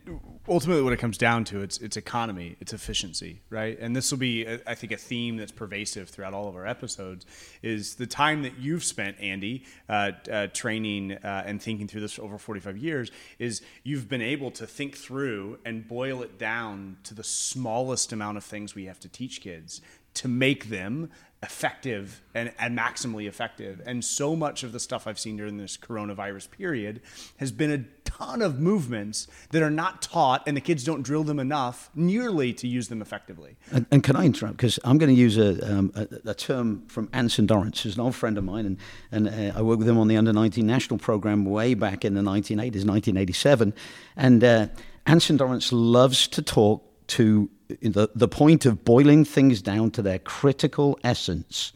[0.48, 3.78] ultimately, what it comes down to, it's it's economy, it's efficiency, right?
[3.78, 6.66] And this will be, uh, I think, a theme that's pervasive throughout all of our
[6.66, 7.26] episodes.
[7.62, 12.18] Is the time that you've spent, Andy, uh, uh, training uh, and thinking through this
[12.18, 17.14] over 45 years, is you've been able to think through and boil it down to
[17.14, 19.80] the smallest amount of things we have to teach kids
[20.14, 21.10] to make them
[21.44, 23.82] effective and, and maximally effective.
[23.86, 27.00] And so much of the stuff I've seen during this coronavirus period
[27.36, 31.22] has been a ton of movements that are not taught, and the kids don't drill
[31.22, 33.56] them enough nearly to use them effectively.
[33.70, 34.56] And, and can I interrupt?
[34.56, 38.00] Because I'm going to use a, um, a, a, term from Anson Dorrance, who's an
[38.00, 38.78] old friend of mine, and,
[39.12, 42.14] and uh, I worked with him on the under 19 national program way back in
[42.14, 43.74] the 1980s, 1987.
[44.16, 44.68] And uh,
[45.06, 47.50] Anson Dorrance loves to talk to
[47.82, 51.72] the, the point of boiling things down to their critical essence.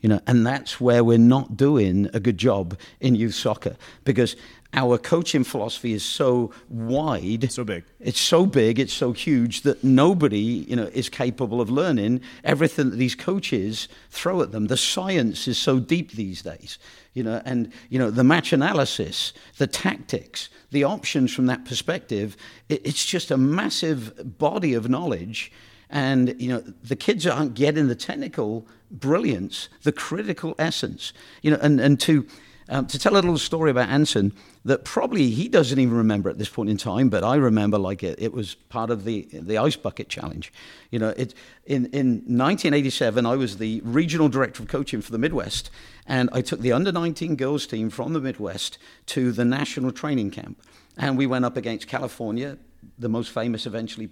[0.00, 4.34] You know, and that's where we're not doing a good job in youth soccer because
[4.72, 7.84] our coaching philosophy is so wide, so big.
[7.98, 12.90] It's so big, it's so huge that nobody, you know, is capable of learning everything
[12.90, 14.68] that these coaches throw at them.
[14.68, 16.78] The science is so deep these days,
[17.14, 22.36] you know, and you know the match analysis, the tactics, the options from that perspective.
[22.68, 25.52] It, it's just a massive body of knowledge,
[25.88, 31.12] and you know the kids aren't getting the technical brilliance, the critical essence,
[31.42, 32.26] you know, and and to
[32.70, 34.32] um, to tell a little story about Anson
[34.64, 38.04] that probably he doesn't even remember at this point in time, but I remember like
[38.04, 40.52] it, it was part of the the ice bucket challenge.
[40.90, 41.34] You know, it
[41.66, 45.68] in in 1987 I was the regional director of coaching for the Midwest,
[46.06, 50.30] and I took the under 19 girls team from the Midwest to the national training
[50.30, 50.62] camp,
[50.96, 52.56] and we went up against California.
[52.98, 54.10] The most famous eventually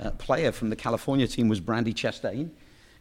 [0.00, 2.50] uh, player from the California team was Brandi Chastain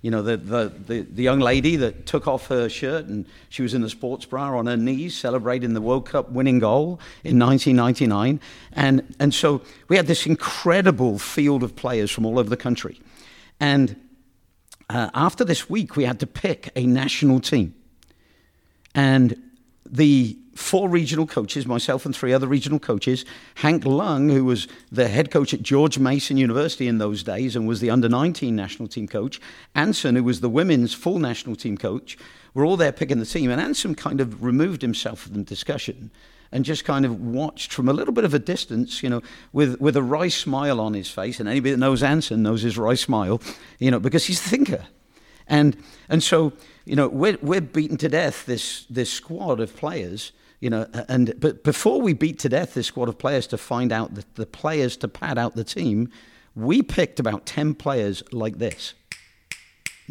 [0.02, 3.62] you know, the, the, the, the, young lady that took off her shirt and she
[3.62, 7.38] was in a sports bra on her knees celebrating the World Cup winning goal in
[7.38, 8.40] 1999.
[8.74, 13.00] And, and so we had this incredible field of players from all over the country.
[13.60, 13.96] And
[14.90, 17.76] uh, after this week, we had to pick a national team.
[18.96, 19.51] And
[19.90, 23.26] the four regional coaches, myself and three other regional coaches.
[23.56, 27.68] Hank Leung, who was the head coach at George Mason University in those days and
[27.68, 29.40] was the under 19 national team coach.
[29.76, 32.18] Anson, who was the women's full national team coach,
[32.54, 33.50] were all there picking the team.
[33.50, 36.12] And Anson kind of removed himself from the discussion
[36.52, 39.22] and just kind of watched from a little bit of a distance, you know,
[39.54, 41.40] with, with a wry smile on his face.
[41.40, 43.42] And anybody that knows Anson knows his wry smile,
[43.80, 44.86] you know, because he's a thinker.
[45.52, 45.78] And,
[46.10, 46.54] and so,
[46.86, 50.32] you know, we're, we're beaten to death, this, this squad of players
[50.62, 53.92] you know, and but before we beat to death this squad of players to find
[53.92, 56.10] out the, the players to pad out the team,
[56.56, 58.94] we picked about ten players like this,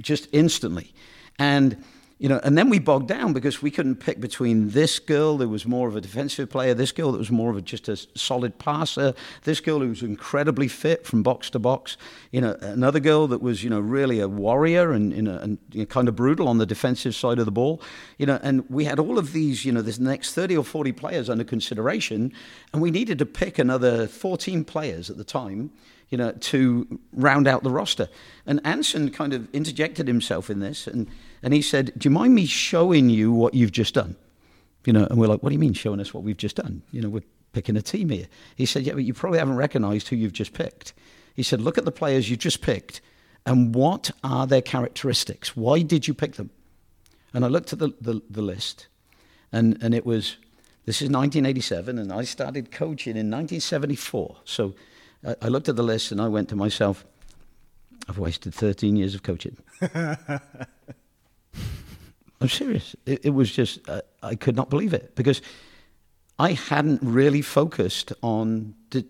[0.01, 0.93] just instantly,
[1.39, 1.83] and
[2.21, 5.49] you know, and then we bogged down because we couldn't pick between this girl that
[5.49, 7.97] was more of a defensive player, this girl that was more of a, just a
[7.97, 9.15] solid passer,
[9.45, 11.97] this girl who was incredibly fit from box to box,
[12.31, 15.57] you know, another girl that was, you know, really a warrior and, you know, and
[15.73, 17.81] you know, kind of brutal on the defensive side of the ball,
[18.19, 20.93] you know, and we had all of these, you know, this next 30 or 40
[20.93, 22.35] players under consideration,
[22.75, 25.71] and we needed to pick another 14 players at the time
[26.11, 28.09] you know, to round out the roster.
[28.45, 31.07] And Anson kind of interjected himself in this, and,
[31.43, 34.17] and he said, Do you mind me showing you what you've just done?
[34.85, 36.83] You know, and we're like, What do you mean showing us what we've just done?
[36.93, 38.27] You know, we're picking a team here.
[38.57, 40.93] He said, Yeah, but you probably haven't recognized who you've just picked.
[41.35, 43.01] He said, Look at the players you just picked,
[43.47, 45.57] and what are their characteristics?
[45.57, 46.51] Why did you pick them?
[47.33, 48.89] And I looked at the, the, the list,
[49.53, 50.37] and, and it was
[50.87, 54.39] this is 1987, and I started coaching in 1974.
[54.45, 54.75] So
[55.25, 57.05] I, I looked at the list and I went to myself,
[58.09, 59.57] I've wasted 13 years of coaching.
[62.41, 62.97] I'm serious.
[63.07, 65.43] It, it was just, uh, I could not believe it because
[66.39, 69.05] I hadn't really focused on de-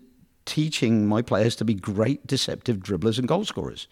[0.45, 3.87] teaching my players to be great deceptive dribblers and goal scorers.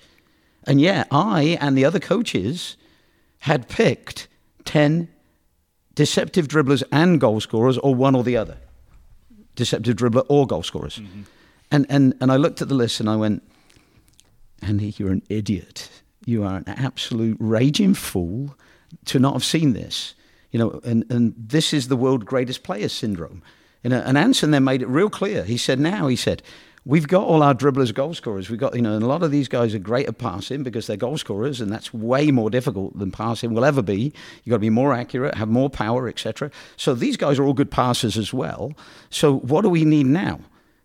[0.66, 2.76] And yeah, I and the other coaches
[3.40, 4.28] had picked
[4.66, 5.08] 10
[5.96, 8.58] deceptive dribblers and goal scorers, or one or the other
[9.56, 11.00] deceptive dribbler or goal scorers.
[11.00, 11.22] Mm-hmm.
[11.72, 13.44] And, and, and I looked at the list and I went,
[14.62, 15.90] Andy, you're an idiot.
[16.26, 18.56] You are an absolute raging fool
[19.06, 20.16] to not have seen this.
[20.52, 23.44] You know, and, and this is the world greatest player syndrome.
[23.84, 25.44] And uh, Anson then made it real clear.
[25.44, 26.42] He said, now, he said,
[26.86, 28.50] we've got all our dribblers, goal scorers.
[28.50, 30.88] We've got, you know, and a lot of these guys are great at passing because
[30.88, 34.12] they're goal scorers, and that's way more difficult than passing will ever be.
[34.44, 36.52] You've got to be more accurate, have more power, etc.
[36.78, 38.74] So these guys are all good passers as well.
[39.10, 40.40] So what do we need now?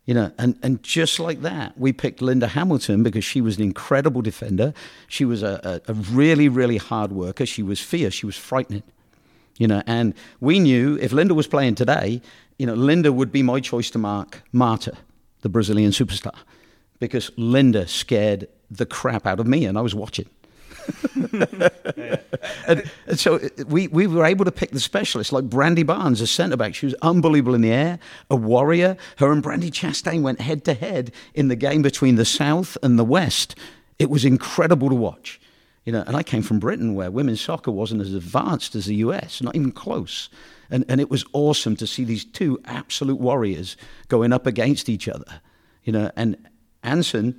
[0.07, 3.63] You know, and, and just like that, we picked Linda Hamilton because she was an
[3.63, 4.75] incredible defender.
[5.09, 7.47] She was a, a, a really, really hard worker.
[7.47, 8.13] She was fierce.
[8.13, 8.83] She was frightening.
[9.57, 12.21] You know, and we knew if Linda was playing today,
[12.59, 14.93] you know, Linda would be my choice to mark Marta,
[15.43, 16.37] the Brazilian superstar,
[16.99, 20.29] because Linda scared the crap out of me, and I was watching.
[21.15, 26.21] And, and, so uh, we, we were able to pick the specialists like Brandy Barnes,
[26.21, 26.75] a centre back.
[26.75, 27.99] She was unbelievable in the air,
[28.31, 28.97] a warrior.
[29.19, 32.99] Her and Brandi Chastain went head to head in the game between the South and
[32.99, 33.57] the West.
[33.99, 35.41] It was incredible to watch.
[35.85, 38.97] You know, and I came from Britain where women's soccer wasn't as advanced as the
[38.97, 40.31] US, not even close.
[40.71, 43.77] And, and it was awesome to see these two absolute warriors
[44.09, 45.41] going up against each other.
[45.85, 46.37] You know, and
[46.83, 47.39] Anson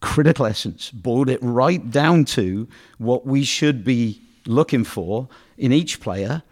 [0.00, 2.68] critical essence, boiled it right down to
[2.98, 6.42] what we should be looking for in each player,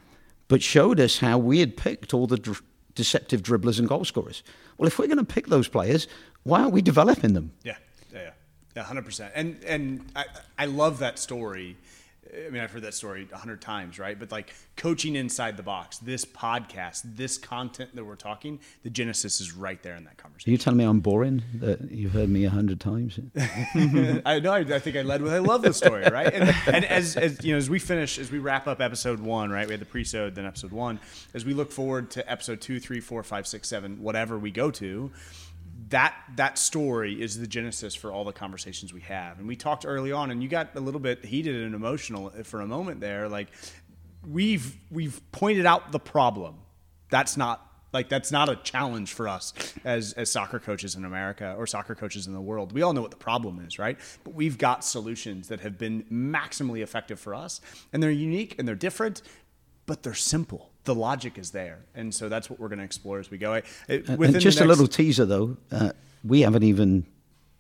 [0.49, 2.63] but showed us how we had picked all the dr-
[2.95, 4.43] deceptive dribblers and goal scorers.
[4.79, 6.09] Well, if we're going to pick those players,
[6.43, 7.53] why aren't we developing them?
[7.63, 7.77] Yeah,
[8.13, 8.31] yeah,
[8.75, 9.33] yeah, hundred percent.
[9.35, 10.25] And and I
[10.59, 11.77] I love that story
[12.35, 14.19] I mean, I've heard that story a hundred times, right?
[14.19, 19.41] But like coaching inside the box, this podcast, this content that we're talking, the genesis
[19.41, 20.51] is right there in that conversation.
[20.51, 21.43] Are you telling me I'm boring?
[21.55, 23.19] That you've heard me a hundred times?
[24.25, 24.53] I know.
[24.53, 26.33] I, I, think I led with I love the story, right?
[26.33, 29.51] And, and as, as you know, as we finish, as we wrap up episode one,
[29.51, 29.67] right?
[29.67, 31.01] We had the pre-sode, then episode one.
[31.35, 34.71] As we look forward to episode two, three, four, five, six, seven, whatever we go
[34.73, 35.11] to
[35.91, 39.39] that that story is the genesis for all the conversations we have.
[39.39, 42.61] And we talked early on, and you got a little bit heated and emotional for
[42.61, 43.29] a moment there.
[43.29, 43.49] Like
[44.29, 46.57] we've we've pointed out the problem.
[47.11, 47.63] That's not
[47.93, 49.53] like that's not a challenge for us
[49.85, 52.73] as as soccer coaches in America or soccer coaches in the world.
[52.73, 53.99] We all know what the problem is, right?
[54.25, 57.61] But we've got solutions that have been maximally effective for us,
[57.93, 59.23] and they're unique and they're different,
[59.87, 63.19] but they're simple the logic is there, and so that's what we're going to explore
[63.19, 63.61] as we go.
[63.89, 65.91] It, and just a little teaser, though, uh,
[66.25, 67.05] we haven't even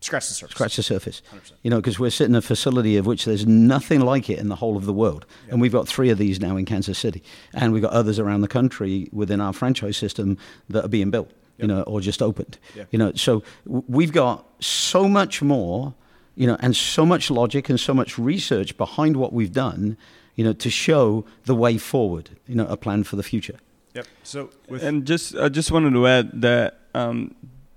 [0.00, 0.54] scratched the surface.
[0.54, 1.22] Scratch the surface.
[1.34, 1.52] 100%.
[1.62, 4.48] You know, because we're sitting in a facility of which there's nothing like it in
[4.48, 5.52] the whole of the world, yep.
[5.52, 7.22] and we've got three of these now in Kansas City,
[7.52, 10.38] and we've got others around the country within our franchise system
[10.70, 11.28] that are being built.
[11.28, 11.36] Yep.
[11.58, 12.58] You know, or just opened.
[12.74, 12.88] Yep.
[12.90, 15.94] You know, so we've got so much more.
[16.38, 19.96] You know, and so much logic and so much research behind what we've done
[20.36, 23.58] you know, to show the way forward, you know, a plan for the future.
[23.94, 24.06] Yep.
[24.22, 27.34] So, and just I just wanted to add that um,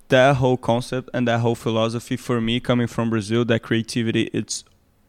[0.10, 4.64] that whole concept and that whole philosophy for me, coming from Brazil, that creativity, it's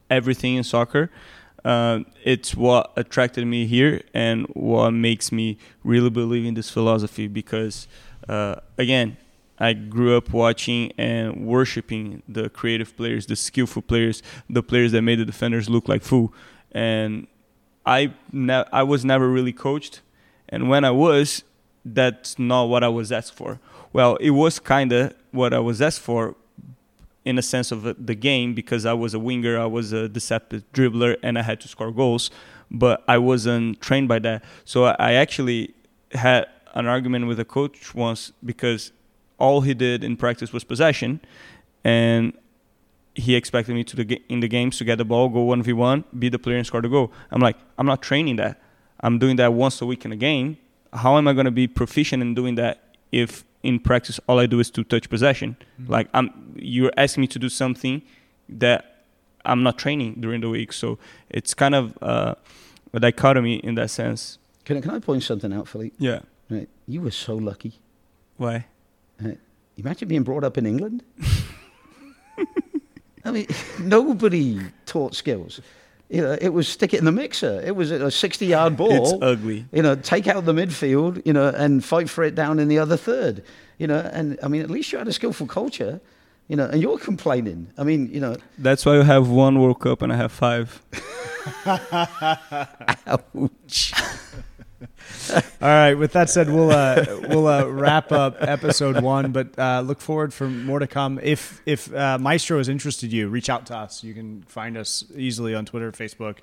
[0.09, 1.11] everything in soccer.
[1.64, 7.26] Uh, it's what attracted me here and what makes me really believe in this philosophy
[7.26, 7.86] because,
[8.28, 9.16] uh, again,
[9.59, 15.03] I grew up watching and worshiping the creative players, the skillful players, the players that
[15.03, 16.32] made the defenders look like fool.
[16.72, 17.26] And
[17.91, 20.01] I ne- I was never really coached,
[20.49, 21.43] and when I was,
[21.84, 23.59] that's not what I was asked for.
[23.93, 26.36] Well, it was kind of what I was asked for,
[27.24, 30.09] in a sense of uh, the game because I was a winger, I was a
[30.09, 32.30] deceptive dribbler, and I had to score goals.
[32.70, 35.74] But I wasn't trained by that, so I actually
[36.12, 38.93] had an argument with a coach once because
[39.38, 41.20] all he did in practice was possession,
[41.82, 42.32] and
[43.15, 45.73] he expected me to the in the games to get the ball, go one v
[45.73, 47.13] one, be the player and score the goal.
[47.31, 48.61] I'm like, I'm not training that.
[49.01, 50.59] I'm doing that once a week in a game.
[50.93, 54.47] How am I going to be proficient in doing that if in practice all I
[54.47, 55.57] do is to touch possession?
[55.81, 55.93] Mm-hmm.
[55.93, 58.03] Like I'm, you're asking me to do something
[58.49, 59.05] that
[59.45, 60.73] I'm not training during the week.
[60.73, 60.99] So
[61.29, 62.35] it's kind of uh,
[62.93, 64.39] a dichotomy in that sense.
[64.65, 65.97] Can I, can I point something out, Philippe?
[65.99, 66.21] Yeah.
[66.49, 66.69] Right.
[66.87, 67.81] You were so lucky.
[68.37, 68.67] Why?
[69.25, 69.33] Uh,
[69.77, 71.03] imagine being brought up in England.
[73.25, 73.47] I mean,
[73.81, 75.61] nobody taught skills.
[76.09, 77.61] You know, it was stick it in the mixer.
[77.64, 78.91] It was a 60-yard ball.
[78.91, 79.66] It's ugly.
[79.73, 81.25] You know, take out the midfield.
[81.25, 83.45] You know, and fight for it down in the other third.
[83.79, 86.01] You know, and I mean, at least you had a skillful culture.
[86.49, 87.71] You know, and you're complaining.
[87.79, 88.37] I mean, you know.
[88.59, 90.83] That's why you have one World Cup and I have five.
[93.07, 93.93] Ouch.
[95.33, 95.95] All right.
[95.95, 100.33] With that said, we'll uh, we'll uh, wrap up episode one, but uh, look forward
[100.33, 101.20] for more to come.
[101.22, 104.03] If if uh, Maestro has interested you, reach out to us.
[104.03, 106.37] You can find us easily on Twitter, Facebook,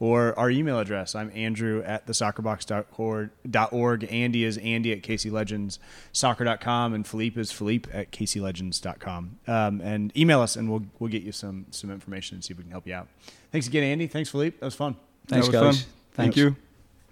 [0.00, 1.14] or our email address.
[1.14, 4.12] I'm Andrew at thesoccerbox.org.
[4.12, 9.38] Andy is Andy at KCLegendsSoccer.com, and Philippe is Philippe at KCLegends.com.
[9.46, 12.58] Um, and email us, and we'll we'll get you some some information and see if
[12.58, 13.08] we can help you out.
[13.52, 14.08] Thanks again, Andy.
[14.08, 14.58] Thanks, Philippe.
[14.58, 14.96] That was fun.
[15.28, 15.84] Thanks, that was guys.
[15.84, 15.92] Fun.
[16.14, 16.56] Thank you.